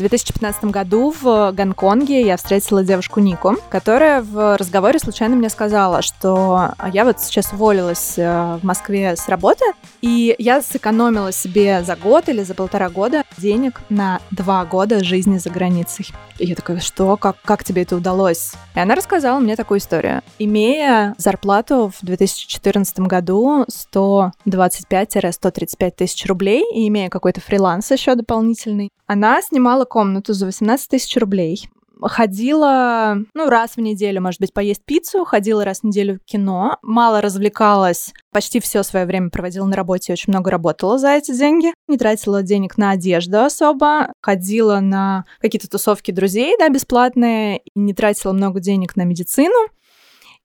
В 0.00 0.02
2015 0.02 0.64
году 0.64 1.12
в 1.20 1.52
Гонконге 1.52 2.22
я 2.22 2.38
встретила 2.38 2.82
девушку 2.82 3.20
Нику, 3.20 3.58
которая 3.68 4.22
в 4.22 4.56
разговоре 4.56 4.98
случайно 4.98 5.36
мне 5.36 5.50
сказала, 5.50 6.00
что 6.00 6.72
я 6.94 7.04
вот 7.04 7.20
сейчас 7.20 7.52
уволилась 7.52 8.14
э, 8.16 8.58
в 8.62 8.64
Москве 8.64 9.14
с 9.14 9.28
работы, 9.28 9.66
и 10.00 10.34
я 10.38 10.62
сэкономила 10.62 11.32
себе 11.32 11.82
за 11.82 11.96
год 11.96 12.30
или 12.30 12.42
за 12.44 12.54
полтора 12.54 12.88
года 12.88 13.24
денег 13.36 13.82
на 13.90 14.22
два 14.30 14.64
года 14.64 15.04
жизни 15.04 15.36
за 15.36 15.50
границей. 15.50 16.06
И 16.38 16.46
я 16.46 16.54
такая, 16.54 16.80
что? 16.80 17.18
Как, 17.18 17.36
как 17.44 17.62
тебе 17.62 17.82
это 17.82 17.94
удалось? 17.96 18.52
И 18.74 18.80
она 18.80 18.94
рассказала 18.94 19.38
мне 19.38 19.54
такую 19.54 19.80
историю. 19.80 20.22
Имея 20.38 21.14
зарплату 21.18 21.92
в 21.94 22.02
2014 22.02 23.00
году 23.00 23.66
125-135 23.94 25.90
тысяч 25.90 26.24
рублей 26.24 26.64
и 26.74 26.88
имея 26.88 27.10
какой-то 27.10 27.42
фриланс 27.42 27.90
еще 27.90 28.14
дополнительный, 28.14 28.88
она 29.10 29.42
снимала 29.42 29.84
комнату 29.84 30.34
за 30.34 30.46
18 30.46 30.88
тысяч 30.88 31.16
рублей 31.16 31.68
ходила, 32.02 33.18
ну, 33.34 33.50
раз 33.50 33.72
в 33.72 33.80
неделю, 33.82 34.22
может 34.22 34.40
быть, 34.40 34.54
поесть 34.54 34.82
пиццу, 34.86 35.26
ходила 35.26 35.66
раз 35.66 35.80
в 35.80 35.84
неделю 35.84 36.18
в 36.18 36.24
кино, 36.24 36.78
мало 36.80 37.20
развлекалась, 37.20 38.14
почти 38.32 38.58
все 38.58 38.82
свое 38.82 39.04
время 39.04 39.28
проводила 39.28 39.66
на 39.66 39.76
работе, 39.76 40.14
очень 40.14 40.32
много 40.32 40.50
работала 40.50 40.96
за 40.96 41.10
эти 41.10 41.36
деньги, 41.36 41.74
не 41.88 41.98
тратила 41.98 42.42
денег 42.42 42.78
на 42.78 42.92
одежду 42.92 43.40
особо, 43.40 44.14
ходила 44.22 44.80
на 44.80 45.26
какие-то 45.40 45.68
тусовки 45.68 46.10
друзей, 46.10 46.54
да, 46.58 46.70
бесплатные, 46.70 47.60
не 47.74 47.92
тратила 47.92 48.32
много 48.32 48.60
денег 48.60 48.96
на 48.96 49.02
медицину, 49.02 49.68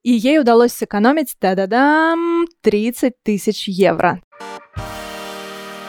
и 0.04 0.12
ей 0.12 0.41
удалось 0.41 0.73
сэкономить, 0.73 1.38
да-да-дам, 1.39 2.47
30 2.62 3.13
тысяч 3.23 3.69
евро. 3.69 4.21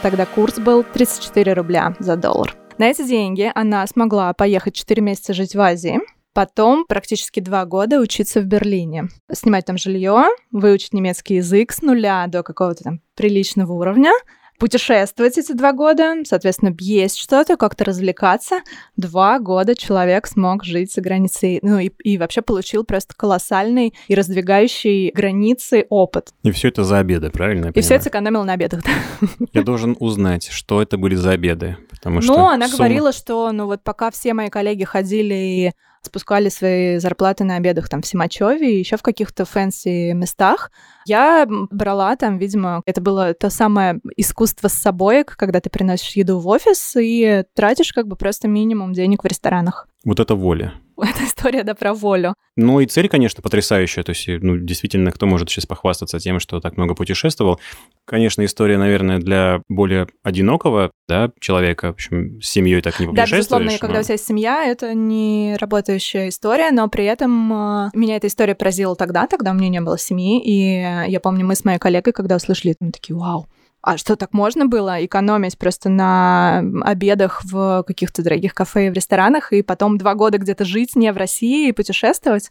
Тогда 0.02 0.26
курс 0.26 0.60
был 0.60 0.84
34 0.84 1.52
рубля 1.54 1.96
за 1.98 2.14
доллар. 2.14 2.54
На 2.78 2.90
эти 2.90 3.06
деньги 3.06 3.50
она 3.54 3.86
смогла 3.86 4.34
поехать 4.34 4.74
4 4.74 5.00
месяца 5.00 5.32
жить 5.32 5.54
в 5.54 5.60
Азии, 5.60 5.98
потом 6.34 6.84
практически 6.86 7.40
два 7.40 7.64
года 7.64 7.98
учиться 8.00 8.42
в 8.42 8.44
Берлине, 8.44 9.08
снимать 9.32 9.64
там 9.64 9.78
жилье, 9.78 10.26
выучить 10.50 10.92
немецкий 10.92 11.36
язык 11.36 11.72
с 11.72 11.80
нуля 11.80 12.26
до 12.26 12.42
какого-то 12.42 12.84
там 12.84 13.00
приличного 13.14 13.72
уровня, 13.72 14.12
путешествовать 14.58 15.38
эти 15.38 15.52
два 15.52 15.72
года, 15.72 16.16
соответственно, 16.24 16.74
есть 16.78 17.18
что-то, 17.18 17.56
как-то 17.56 17.84
развлекаться. 17.84 18.60
Два 18.96 19.38
года 19.38 19.74
человек 19.74 20.26
смог 20.26 20.64
жить 20.64 20.92
за 20.92 21.00
границей, 21.00 21.58
ну 21.62 21.78
и, 21.78 21.88
и 22.02 22.18
вообще 22.18 22.42
получил 22.42 22.84
просто 22.84 23.14
колоссальный 23.16 23.94
и 24.08 24.14
раздвигающий 24.14 25.10
границы 25.10 25.86
опыт. 25.88 26.32
И 26.42 26.50
все 26.50 26.68
это 26.68 26.84
за 26.84 26.98
обеды, 26.98 27.30
правильно? 27.30 27.72
и 27.74 27.80
все 27.80 27.94
это 27.94 28.04
сэкономил 28.04 28.44
на 28.44 28.54
обедах, 28.54 28.82
да. 28.84 29.28
Я 29.52 29.62
должен 29.62 29.96
узнать, 29.98 30.48
что 30.48 30.82
это 30.82 30.96
были 30.96 31.14
за 31.14 31.30
обеды, 31.30 31.76
потому 31.90 32.20
что... 32.20 32.32
Ну, 32.32 32.46
она 32.46 32.66
сумма... 32.66 32.78
говорила, 32.78 33.12
что, 33.12 33.52
ну 33.52 33.66
вот 33.66 33.82
пока 33.82 34.10
все 34.10 34.34
мои 34.34 34.48
коллеги 34.48 34.84
ходили 34.84 35.34
и 35.34 35.72
спускали 36.06 36.48
свои 36.48 36.98
зарплаты 36.98 37.44
на 37.44 37.56
обедах 37.56 37.88
там 37.88 38.02
в 38.02 38.06
Симачеве 38.06 38.74
и 38.74 38.78
еще 38.78 38.96
в 38.96 39.02
каких-то 39.02 39.44
fancy 39.44 40.12
местах. 40.12 40.70
Я 41.04 41.46
брала 41.48 42.16
там, 42.16 42.38
видимо, 42.38 42.82
это 42.86 43.00
было 43.00 43.34
то 43.34 43.50
самое 43.50 44.00
искусство 44.16 44.68
с 44.68 44.74
собой, 44.74 45.24
когда 45.24 45.60
ты 45.60 45.70
приносишь 45.70 46.16
еду 46.16 46.38
в 46.38 46.48
офис 46.48 46.96
и 46.96 47.44
тратишь 47.54 47.92
как 47.92 48.06
бы 48.06 48.16
просто 48.16 48.48
минимум 48.48 48.92
денег 48.92 49.22
в 49.22 49.26
ресторанах. 49.26 49.88
Вот 50.04 50.20
это 50.20 50.34
воля. 50.34 50.72
Это 51.00 51.24
история, 51.24 51.62
да, 51.62 51.74
про 51.74 51.92
волю. 51.92 52.34
Ну 52.56 52.80
и 52.80 52.86
цель, 52.86 53.08
конечно, 53.08 53.42
потрясающая. 53.42 54.02
То 54.02 54.10
есть, 54.10 54.26
ну, 54.28 54.56
действительно, 54.56 55.12
кто 55.12 55.26
может 55.26 55.50
сейчас 55.50 55.66
похвастаться 55.66 56.18
тем, 56.18 56.40
что 56.40 56.60
так 56.60 56.76
много 56.76 56.94
путешествовал? 56.94 57.60
Конечно, 58.06 58.44
история, 58.44 58.78
наверное, 58.78 59.18
для 59.18 59.60
более 59.68 60.06
одинокого 60.22 60.90
да, 61.08 61.30
человека, 61.38 61.88
в 61.88 61.94
общем, 61.94 62.40
с 62.40 62.48
семьей 62.48 62.80
так 62.80 62.98
не 62.98 63.06
путешествуешь. 63.06 63.30
Да, 63.30 63.36
безусловно, 63.36 63.72
но... 63.72 63.78
когда 63.78 64.00
у 64.00 64.02
тебя 64.02 64.14
есть 64.14 64.26
семья, 64.26 64.64
это 64.64 64.94
не 64.94 65.56
работающая 65.58 66.28
история, 66.30 66.70
но 66.70 66.88
при 66.88 67.04
этом 67.04 67.52
э, 67.52 67.90
меня 67.94 68.16
эта 68.16 68.28
история 68.28 68.54
поразила 68.54 68.96
тогда, 68.96 69.26
тогда 69.26 69.50
у 69.50 69.54
меня 69.54 69.68
не 69.68 69.80
было 69.80 69.98
семьи, 69.98 70.40
и 70.42 71.10
я 71.10 71.20
помню, 71.20 71.44
мы 71.44 71.56
с 71.56 71.64
моей 71.64 71.78
коллегой, 71.78 72.12
когда 72.12 72.36
услышали, 72.36 72.74
мы 72.80 72.92
такие, 72.92 73.16
вау, 73.16 73.46
а 73.86 73.96
что, 73.96 74.16
так 74.16 74.32
можно 74.32 74.66
было 74.66 75.04
экономить 75.04 75.56
просто 75.56 75.88
на 75.88 76.58
обедах 76.82 77.42
в 77.44 77.84
каких-то 77.86 78.20
дорогих 78.20 78.52
кафе 78.52 78.88
и 78.88 78.90
в 78.90 78.94
ресторанах, 78.94 79.52
и 79.52 79.62
потом 79.62 79.96
два 79.96 80.14
года 80.14 80.38
где-то 80.38 80.64
жить 80.64 80.96
не 80.96 81.12
в 81.12 81.16
России 81.16 81.68
и 81.68 81.72
путешествовать? 81.72 82.50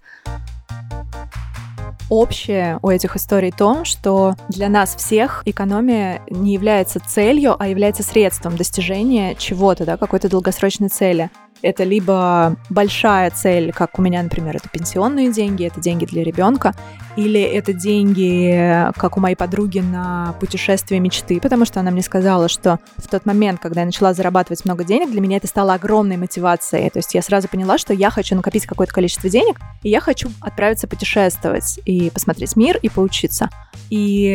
Общее 2.10 2.80
у 2.82 2.90
этих 2.90 3.18
историй 3.18 3.52
то, 3.52 3.84
что 3.84 4.36
для 4.48 4.70
нас 4.70 4.96
всех 4.96 5.42
экономия 5.46 6.22
не 6.30 6.54
является 6.54 7.02
целью, 7.02 7.58
а 7.60 7.68
является 7.68 8.04
средством 8.04 8.56
достижения 8.56 9.36
чего-то, 9.36 9.86
да, 9.86 9.98
какой-то 9.98 10.30
долгосрочной 10.30 10.88
цели. 10.88 11.30
Это 11.66 11.84
либо 11.84 12.56
большая 12.70 13.32
цель, 13.32 13.74
как 13.74 13.98
у 13.98 14.02
меня, 14.04 14.22
например, 14.22 14.56
это 14.56 14.70
пенсионные 14.70 15.32
деньги, 15.32 15.66
это 15.66 15.82
деньги 15.82 16.06
для 16.06 16.24
ребенка, 16.24 16.76
или 17.16 17.42
это 17.42 17.74
деньги, 17.74 18.92
как 18.98 19.18
у 19.18 19.20
моей 19.20 19.36
подруги, 19.36 19.80
на 19.80 20.36
путешествие 20.40 21.00
мечты, 21.00 21.40
потому 21.40 21.66
что 21.66 21.80
она 21.80 21.90
мне 21.90 22.04
сказала, 22.04 22.50
что 22.50 22.80
в 22.98 23.08
тот 23.08 23.26
момент, 23.26 23.60
когда 23.62 23.82
я 23.82 23.86
начала 23.86 24.14
зарабатывать 24.14 24.64
много 24.66 24.84
денег, 24.84 25.10
для 25.10 25.22
меня 25.22 25.38
это 25.38 25.48
стало 25.48 25.74
огромной 25.74 26.18
мотивацией. 26.18 26.90
То 26.90 27.00
есть 27.00 27.16
я 27.16 27.22
сразу 27.22 27.48
поняла, 27.48 27.78
что 27.78 27.94
я 27.94 28.12
хочу 28.12 28.36
накопить 28.36 28.66
какое-то 28.66 28.94
количество 28.94 29.30
денег, 29.30 29.58
и 29.82 29.90
я 29.90 30.02
хочу 30.02 30.30
отправиться 30.42 30.88
путешествовать 30.88 31.80
и 31.86 32.12
посмотреть 32.12 32.56
мир 32.56 32.78
и 32.82 32.90
поучиться. 32.90 33.50
И 33.90 34.26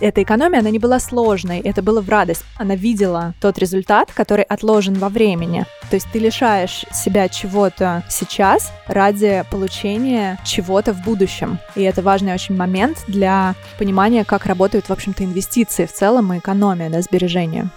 эта 0.00 0.22
экономия, 0.22 0.60
она 0.60 0.70
не 0.70 0.78
была 0.78 1.00
сложной, 1.00 1.60
это 1.60 1.82
было 1.82 2.00
в 2.00 2.08
радость. 2.08 2.44
Она 2.56 2.74
видела 2.76 3.34
тот 3.40 3.58
результат, 3.58 4.12
который 4.12 4.44
отложен 4.44 4.94
во 4.94 5.08
времени. 5.08 5.64
То 5.88 5.94
есть 5.94 6.06
ты 6.12 6.18
лишаешь 6.18 6.67
себя 6.68 7.28
чего-то 7.28 8.04
сейчас 8.08 8.72
ради 8.86 9.44
получения 9.50 10.38
чего-то 10.44 10.92
в 10.92 11.02
будущем. 11.02 11.58
И 11.74 11.82
это 11.82 12.02
важный 12.02 12.34
очень 12.34 12.56
момент 12.56 13.04
для 13.06 13.54
понимания, 13.78 14.24
как 14.24 14.46
работают, 14.46 14.88
в 14.88 14.92
общем-то, 14.92 15.24
инвестиции 15.24 15.86
в 15.86 15.92
целом 15.92 16.32
и 16.32 16.38
экономия, 16.38 16.90
да, 16.90 17.02
сбережения. 17.02 17.70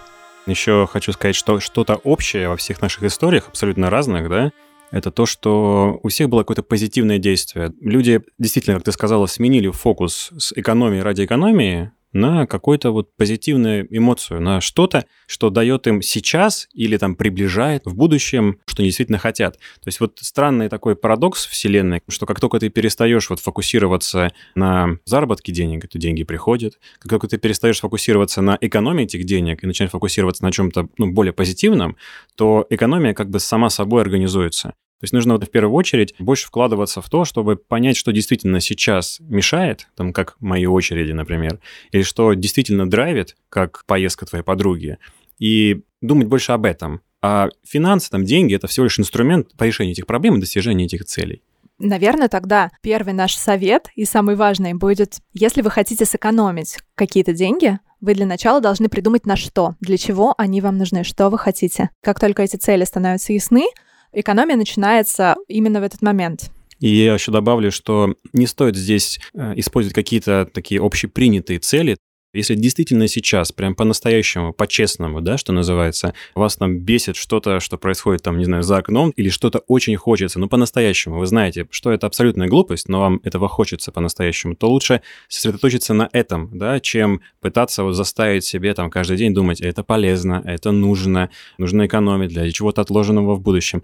Еще 0.46 0.88
хочу 0.90 1.12
сказать, 1.12 1.36
что 1.36 1.60
что-то 1.60 1.94
общее 1.96 2.48
во 2.48 2.56
всех 2.56 2.82
наших 2.82 3.04
историях, 3.04 3.48
абсолютно 3.48 3.90
разных, 3.90 4.28
да, 4.28 4.50
это 4.90 5.10
то, 5.10 5.24
что 5.24 5.98
у 6.02 6.08
всех 6.08 6.28
было 6.28 6.40
какое-то 6.40 6.62
позитивное 6.62 7.18
действие. 7.18 7.72
Люди 7.80 8.20
действительно, 8.38 8.76
как 8.76 8.84
ты 8.84 8.92
сказала, 8.92 9.26
сменили 9.26 9.70
фокус 9.70 10.30
с 10.36 10.52
экономии 10.52 10.98
ради 10.98 11.24
экономии 11.24 11.92
на 12.12 12.46
какую-то 12.46 12.90
вот 12.90 13.14
позитивную 13.16 13.86
эмоцию, 13.96 14.40
на 14.40 14.60
что-то, 14.60 15.06
что 15.26 15.50
дает 15.50 15.86
им 15.86 16.02
сейчас 16.02 16.68
или 16.72 16.96
там 16.96 17.14
приближает 17.16 17.86
в 17.86 17.94
будущем, 17.94 18.58
что 18.66 18.82
они 18.82 18.88
действительно 18.88 19.18
хотят. 19.18 19.56
То 19.56 19.88
есть 19.88 20.00
вот 20.00 20.18
странный 20.20 20.68
такой 20.68 20.96
парадокс 20.96 21.46
вселенной, 21.46 22.02
что 22.08 22.26
как 22.26 22.40
только 22.40 22.58
ты 22.58 22.68
перестаешь 22.68 23.30
вот 23.30 23.40
фокусироваться 23.40 24.32
на 24.54 24.98
заработке 25.04 25.52
денег, 25.52 25.88
то 25.88 25.98
деньги 25.98 26.24
приходят. 26.24 26.78
Как 26.98 27.10
только 27.10 27.28
ты 27.28 27.38
перестаешь 27.38 27.80
фокусироваться 27.80 28.42
на 28.42 28.58
экономии 28.60 29.04
этих 29.04 29.24
денег 29.24 29.62
и 29.62 29.66
начинаешь 29.66 29.92
фокусироваться 29.92 30.44
на 30.44 30.52
чем-то 30.52 30.88
ну, 30.98 31.12
более 31.12 31.32
позитивном, 31.32 31.96
то 32.36 32.66
экономия 32.70 33.14
как 33.14 33.30
бы 33.30 33.40
сама 33.40 33.70
собой 33.70 34.02
организуется. 34.02 34.74
То 35.02 35.04
есть 35.06 35.14
нужно 35.14 35.34
вот 35.34 35.42
в 35.42 35.50
первую 35.50 35.74
очередь 35.74 36.14
больше 36.20 36.46
вкладываться 36.46 37.02
в 37.02 37.10
то, 37.10 37.24
чтобы 37.24 37.56
понять, 37.56 37.96
что 37.96 38.12
действительно 38.12 38.60
сейчас 38.60 39.18
мешает, 39.18 39.88
там, 39.96 40.12
как 40.12 40.36
мои 40.38 40.64
очереди, 40.64 41.10
например, 41.10 41.58
или 41.90 42.02
что 42.02 42.34
действительно 42.34 42.88
драйвит, 42.88 43.34
как 43.48 43.82
поездка 43.86 44.26
твоей 44.26 44.44
подруги, 44.44 44.98
и 45.40 45.82
думать 46.02 46.28
больше 46.28 46.52
об 46.52 46.66
этом. 46.66 47.00
А 47.20 47.48
финансы, 47.66 48.10
там, 48.10 48.24
деньги— 48.24 48.54
это 48.56 48.68
всего 48.68 48.84
лишь 48.84 49.00
инструмент 49.00 49.48
по 49.56 49.64
решению 49.64 49.94
этих 49.94 50.06
проблем 50.06 50.36
и 50.36 50.40
достижению 50.40 50.86
этих 50.86 51.04
целей. 51.04 51.42
Наверное, 51.80 52.28
тогда 52.28 52.70
первый 52.80 53.12
наш 53.12 53.34
совет 53.34 53.88
и 53.96 54.04
самый 54.04 54.36
важный 54.36 54.74
будет, 54.74 55.16
если 55.32 55.62
вы 55.62 55.70
хотите 55.70 56.04
сэкономить 56.04 56.78
какие-то 56.94 57.32
деньги, 57.32 57.80
вы 58.00 58.14
для 58.14 58.26
начала 58.26 58.60
должны 58.60 58.88
придумать 58.88 59.26
на 59.26 59.34
что, 59.34 59.74
для 59.80 59.98
чего 59.98 60.32
они 60.38 60.60
вам 60.60 60.78
нужны, 60.78 61.02
что 61.02 61.28
вы 61.28 61.38
хотите. 61.38 61.90
Как 62.02 62.20
только 62.20 62.42
эти 62.42 62.54
цели 62.54 62.84
становятся 62.84 63.32
ясны, 63.32 63.64
экономия 64.12 64.56
начинается 64.56 65.36
именно 65.48 65.80
в 65.80 65.84
этот 65.84 66.02
момент. 66.02 66.50
И 66.80 66.88
я 66.88 67.14
еще 67.14 67.30
добавлю, 67.30 67.70
что 67.70 68.14
не 68.32 68.46
стоит 68.46 68.76
здесь 68.76 69.20
э, 69.34 69.52
использовать 69.56 69.94
какие-то 69.94 70.48
такие 70.52 70.84
общепринятые 70.84 71.60
цели. 71.60 71.96
Если 72.34 72.54
действительно 72.54 73.08
сейчас, 73.08 73.52
прям 73.52 73.74
по-настоящему, 73.74 74.54
по-честному, 74.54 75.20
да, 75.20 75.36
что 75.36 75.52
называется, 75.52 76.14
вас 76.34 76.56
там 76.56 76.78
бесит 76.78 77.16
что-то, 77.16 77.60
что 77.60 77.76
происходит 77.76 78.22
там, 78.22 78.38
не 78.38 78.46
знаю, 78.46 78.62
за 78.62 78.78
окном, 78.78 79.10
или 79.10 79.28
что-то 79.28 79.58
очень 79.68 79.96
хочется, 79.96 80.38
ну, 80.38 80.48
по-настоящему, 80.48 81.18
вы 81.18 81.26
знаете, 81.26 81.66
что 81.70 81.92
это 81.92 82.06
абсолютная 82.06 82.48
глупость, 82.48 82.88
но 82.88 83.00
вам 83.00 83.20
этого 83.22 83.48
хочется 83.48 83.92
по-настоящему, 83.92 84.56
то 84.56 84.70
лучше 84.70 85.02
сосредоточиться 85.28 85.92
на 85.92 86.08
этом, 86.12 86.48
да, 86.56 86.80
чем 86.80 87.20
пытаться 87.40 87.84
вот 87.84 87.92
заставить 87.92 88.46
себе 88.46 88.72
там 88.72 88.90
каждый 88.90 89.18
день 89.18 89.34
думать, 89.34 89.60
это 89.60 89.82
полезно, 89.82 90.42
это 90.46 90.72
нужно, 90.72 91.28
нужно 91.58 91.84
экономить 91.86 92.30
для 92.30 92.50
чего-то 92.50 92.80
отложенного 92.80 93.34
в 93.34 93.42
будущем 93.42 93.82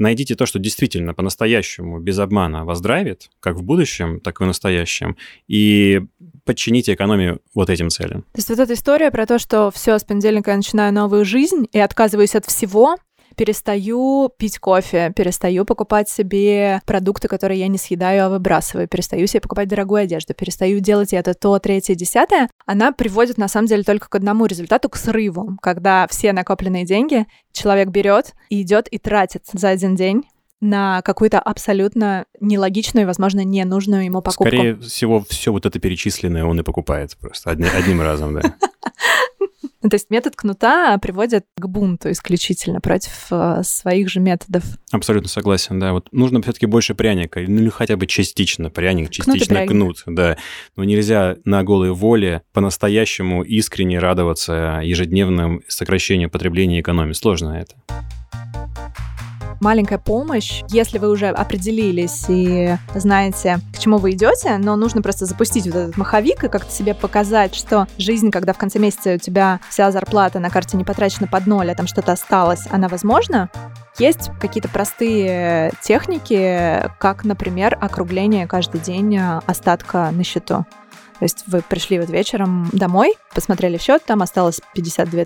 найдите 0.00 0.34
то, 0.34 0.46
что 0.46 0.58
действительно 0.58 1.14
по-настоящему, 1.14 2.00
без 2.00 2.18
обмана 2.18 2.64
вас 2.64 2.80
драйвит, 2.80 3.30
как 3.38 3.56
в 3.56 3.62
будущем, 3.62 4.20
так 4.20 4.40
и 4.40 4.44
в 4.44 4.46
настоящем, 4.46 5.16
и 5.46 6.02
подчините 6.44 6.94
экономию 6.94 7.40
вот 7.54 7.70
этим 7.70 7.90
целям. 7.90 8.22
То 8.22 8.38
есть 8.38 8.48
вот 8.48 8.58
эта 8.58 8.74
история 8.74 9.10
про 9.10 9.26
то, 9.26 9.38
что 9.38 9.70
все, 9.70 9.98
с 9.98 10.04
понедельника 10.04 10.50
я 10.50 10.56
начинаю 10.56 10.92
новую 10.92 11.24
жизнь 11.24 11.66
и 11.70 11.78
отказываюсь 11.78 12.34
от 12.34 12.46
всего, 12.46 12.96
перестаю 13.40 14.30
пить 14.36 14.58
кофе, 14.58 15.14
перестаю 15.16 15.64
покупать 15.64 16.10
себе 16.10 16.82
продукты, 16.84 17.26
которые 17.26 17.58
я 17.60 17.68
не 17.68 17.78
съедаю, 17.78 18.26
а 18.26 18.28
выбрасываю, 18.28 18.86
перестаю 18.86 19.26
себе 19.26 19.40
покупать 19.40 19.66
дорогую 19.66 20.02
одежду, 20.02 20.34
перестаю 20.34 20.78
делать 20.80 21.14
это 21.14 21.32
то, 21.32 21.58
третье, 21.58 21.94
десятое, 21.94 22.50
она 22.66 22.92
приводит 22.92 23.38
на 23.38 23.48
самом 23.48 23.66
деле 23.66 23.82
только 23.82 24.10
к 24.10 24.14
одному 24.14 24.44
результату, 24.44 24.90
к 24.90 24.96
срыву, 24.96 25.56
когда 25.62 26.06
все 26.10 26.34
накопленные 26.34 26.84
деньги 26.84 27.26
человек 27.52 27.88
берет 27.88 28.34
и 28.50 28.60
идет 28.60 28.88
и 28.88 28.98
тратит 28.98 29.44
за 29.50 29.70
один 29.70 29.96
день 29.96 30.24
на 30.60 31.02
какую-то 31.02 31.40
абсолютно 31.40 32.26
нелогичную 32.40 33.06
возможно, 33.06 33.44
ненужную 33.44 34.04
ему 34.04 34.22
покупку. 34.22 34.44
Скорее 34.44 34.76
всего, 34.76 35.24
все 35.28 35.52
вот 35.52 35.66
это 35.66 35.78
перечисленное 35.78 36.44
он 36.44 36.60
и 36.60 36.62
покупает 36.62 37.16
просто 37.18 37.50
одни, 37.50 37.66
одним 37.66 38.00
разом, 38.00 38.34
да. 38.34 38.54
Ну, 39.82 39.88
то 39.88 39.94
есть 39.94 40.10
метод 40.10 40.36
кнута 40.36 40.98
приводит 40.98 41.46
к 41.58 41.66
бунту 41.66 42.10
исключительно 42.10 42.82
против 42.82 43.28
э, 43.30 43.62
своих 43.62 44.10
же 44.10 44.20
методов. 44.20 44.62
Абсолютно 44.92 45.30
согласен, 45.30 45.78
да. 45.78 45.94
Вот 45.94 46.08
нужно 46.12 46.42
все-таки 46.42 46.66
больше 46.66 46.94
пряника, 46.94 47.40
ну 47.40 47.62
или 47.62 47.70
хотя 47.70 47.96
бы 47.96 48.06
частично 48.06 48.68
пряник, 48.68 49.08
частично 49.08 49.66
кнут, 49.66 50.02
кнут 50.02 50.16
да. 50.16 50.36
Но 50.76 50.84
нельзя 50.84 51.36
на 51.44 51.62
голой 51.62 51.92
воле 51.92 52.42
по-настоящему 52.52 53.42
искренне 53.42 53.98
радоваться 53.98 54.80
ежедневным 54.84 55.62
сокращению 55.66 56.28
потребления 56.28 56.78
и 56.78 56.80
экономии. 56.82 57.14
Сложно 57.14 57.52
это 57.52 57.74
маленькая 59.60 59.98
помощь, 59.98 60.62
если 60.68 60.98
вы 60.98 61.08
уже 61.08 61.28
определились 61.28 62.24
и 62.28 62.76
знаете, 62.94 63.60
к 63.74 63.78
чему 63.78 63.98
вы 63.98 64.12
идете, 64.12 64.56
но 64.58 64.76
нужно 64.76 65.02
просто 65.02 65.26
запустить 65.26 65.66
вот 65.66 65.76
этот 65.76 65.96
маховик 65.96 66.44
и 66.44 66.48
как-то 66.48 66.70
себе 66.70 66.94
показать, 66.94 67.54
что 67.54 67.86
жизнь, 67.98 68.30
когда 68.30 68.52
в 68.52 68.58
конце 68.58 68.78
месяца 68.78 69.14
у 69.14 69.18
тебя 69.18 69.60
вся 69.68 69.90
зарплата 69.90 70.40
на 70.40 70.50
карте 70.50 70.76
не 70.76 70.84
потрачена 70.84 71.26
под 71.26 71.46
ноль, 71.46 71.70
а 71.70 71.74
там 71.74 71.86
что-то 71.86 72.12
осталось, 72.12 72.66
она 72.70 72.88
возможна. 72.88 73.50
Есть 73.98 74.30
какие-то 74.40 74.68
простые 74.68 75.72
техники, 75.82 76.90
как, 76.98 77.24
например, 77.24 77.76
округление 77.80 78.46
каждый 78.46 78.80
день 78.80 79.18
остатка 79.46 80.10
на 80.12 80.24
счету. 80.24 80.64
То 81.20 81.24
есть 81.26 81.44
вы 81.46 81.60
пришли 81.60 82.00
вот 82.00 82.08
вечером 82.08 82.70
домой, 82.72 83.14
посмотрели 83.34 83.76
счет, 83.76 84.02
там 84.06 84.22
осталось 84.22 84.60
52 84.74 85.24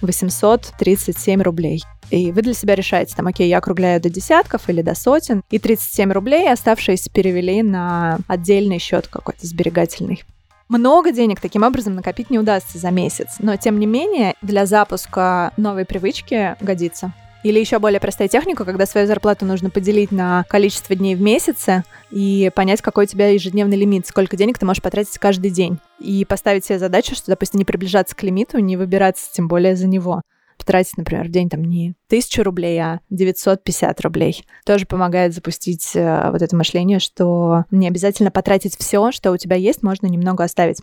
837 0.00 1.42
рублей. 1.42 1.82
И 2.10 2.30
вы 2.30 2.42
для 2.42 2.54
себя 2.54 2.76
решаете, 2.76 3.16
там, 3.16 3.26
окей, 3.26 3.48
я 3.48 3.58
округляю 3.58 4.00
до 4.00 4.08
десятков 4.08 4.68
или 4.68 4.80
до 4.80 4.94
сотен, 4.94 5.42
и 5.50 5.58
37 5.58 6.12
рублей 6.12 6.50
оставшиеся 6.52 7.10
перевели 7.10 7.64
на 7.64 8.18
отдельный 8.28 8.78
счет 8.78 9.08
какой-то 9.08 9.44
сберегательный. 9.44 10.22
Много 10.68 11.10
денег 11.10 11.40
таким 11.40 11.64
образом 11.64 11.96
накопить 11.96 12.30
не 12.30 12.38
удастся 12.38 12.78
за 12.78 12.92
месяц, 12.92 13.36
но 13.40 13.56
тем 13.56 13.80
не 13.80 13.86
менее 13.86 14.34
для 14.40 14.66
запуска 14.66 15.52
новой 15.56 15.84
привычки 15.84 16.54
годится. 16.60 17.12
Или 17.44 17.60
еще 17.60 17.78
более 17.78 18.00
простая 18.00 18.26
техника, 18.26 18.64
когда 18.64 18.86
свою 18.86 19.06
зарплату 19.06 19.44
нужно 19.44 19.68
поделить 19.68 20.10
на 20.10 20.44
количество 20.48 20.96
дней 20.96 21.14
в 21.14 21.20
месяце 21.20 21.84
и 22.10 22.50
понять, 22.54 22.80
какой 22.80 23.04
у 23.04 23.06
тебя 23.06 23.28
ежедневный 23.28 23.76
лимит, 23.76 24.06
сколько 24.06 24.34
денег 24.34 24.58
ты 24.58 24.64
можешь 24.64 24.82
потратить 24.82 25.18
каждый 25.18 25.50
день. 25.50 25.78
И 26.00 26.24
поставить 26.24 26.64
себе 26.64 26.78
задачу, 26.78 27.14
что, 27.14 27.26
допустим, 27.30 27.58
не 27.58 27.66
приближаться 27.66 28.16
к 28.16 28.22
лимиту, 28.22 28.58
не 28.60 28.78
выбираться 28.78 29.30
тем 29.30 29.46
более 29.46 29.76
за 29.76 29.86
него. 29.86 30.22
потратить, 30.56 30.96
например, 30.96 31.26
в 31.26 31.30
день 31.30 31.50
там 31.50 31.62
не 31.62 31.94
тысячу 32.08 32.42
рублей, 32.42 32.78
а 32.78 33.00
950 33.10 34.00
рублей. 34.00 34.42
Тоже 34.64 34.86
помогает 34.86 35.34
запустить 35.34 35.94
э, 35.94 36.30
вот 36.30 36.40
это 36.40 36.56
мышление, 36.56 36.98
что 36.98 37.64
не 37.70 37.88
обязательно 37.88 38.30
потратить 38.30 38.74
все, 38.78 39.12
что 39.12 39.32
у 39.32 39.36
тебя 39.36 39.56
есть, 39.56 39.82
можно 39.82 40.06
немного 40.06 40.44
оставить. 40.44 40.80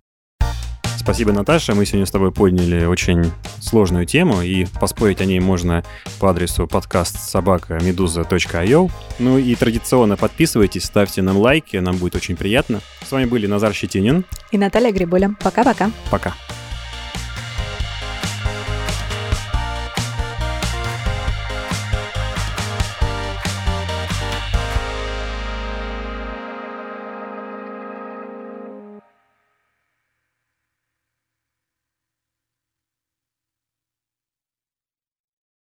Спасибо, 1.02 1.32
Наташа. 1.34 1.74
Мы 1.74 1.88
сегодня 1.88 2.06
с 2.06 2.12
тобой 2.12 2.32
подняли 2.32 2.86
очень 2.86 3.32
сложную 3.60 4.06
тему, 4.06 4.44
и 4.44 4.66
поспорить 4.80 5.20
о 5.20 5.26
ней 5.26 5.40
можно 5.40 5.84
по 6.20 6.30
адресу 6.30 6.68
подкаст 6.68 7.20
собака 7.20 7.78
meduza.io. 7.78 8.92
Ну 9.18 9.38
и 9.40 9.56
традиционно 9.56 10.16
подписывайтесь, 10.16 10.86
ставьте 10.86 11.24
нам 11.24 11.38
лайки, 11.38 11.78
нам 11.78 11.98
будет 11.98 12.16
очень 12.16 12.36
приятно. 12.36 12.82
С 13.04 13.12
вами 13.12 13.26
были 13.26 13.48
Назар 13.48 13.74
Щетинин 13.74 14.26
и 14.52 14.60
Наталья 14.60 14.92
Грибуля. 14.92 15.34
Пока-пока. 15.42 15.90
Пока. 16.12 16.30
-пока. 16.30 16.34
Пока. 16.48 16.61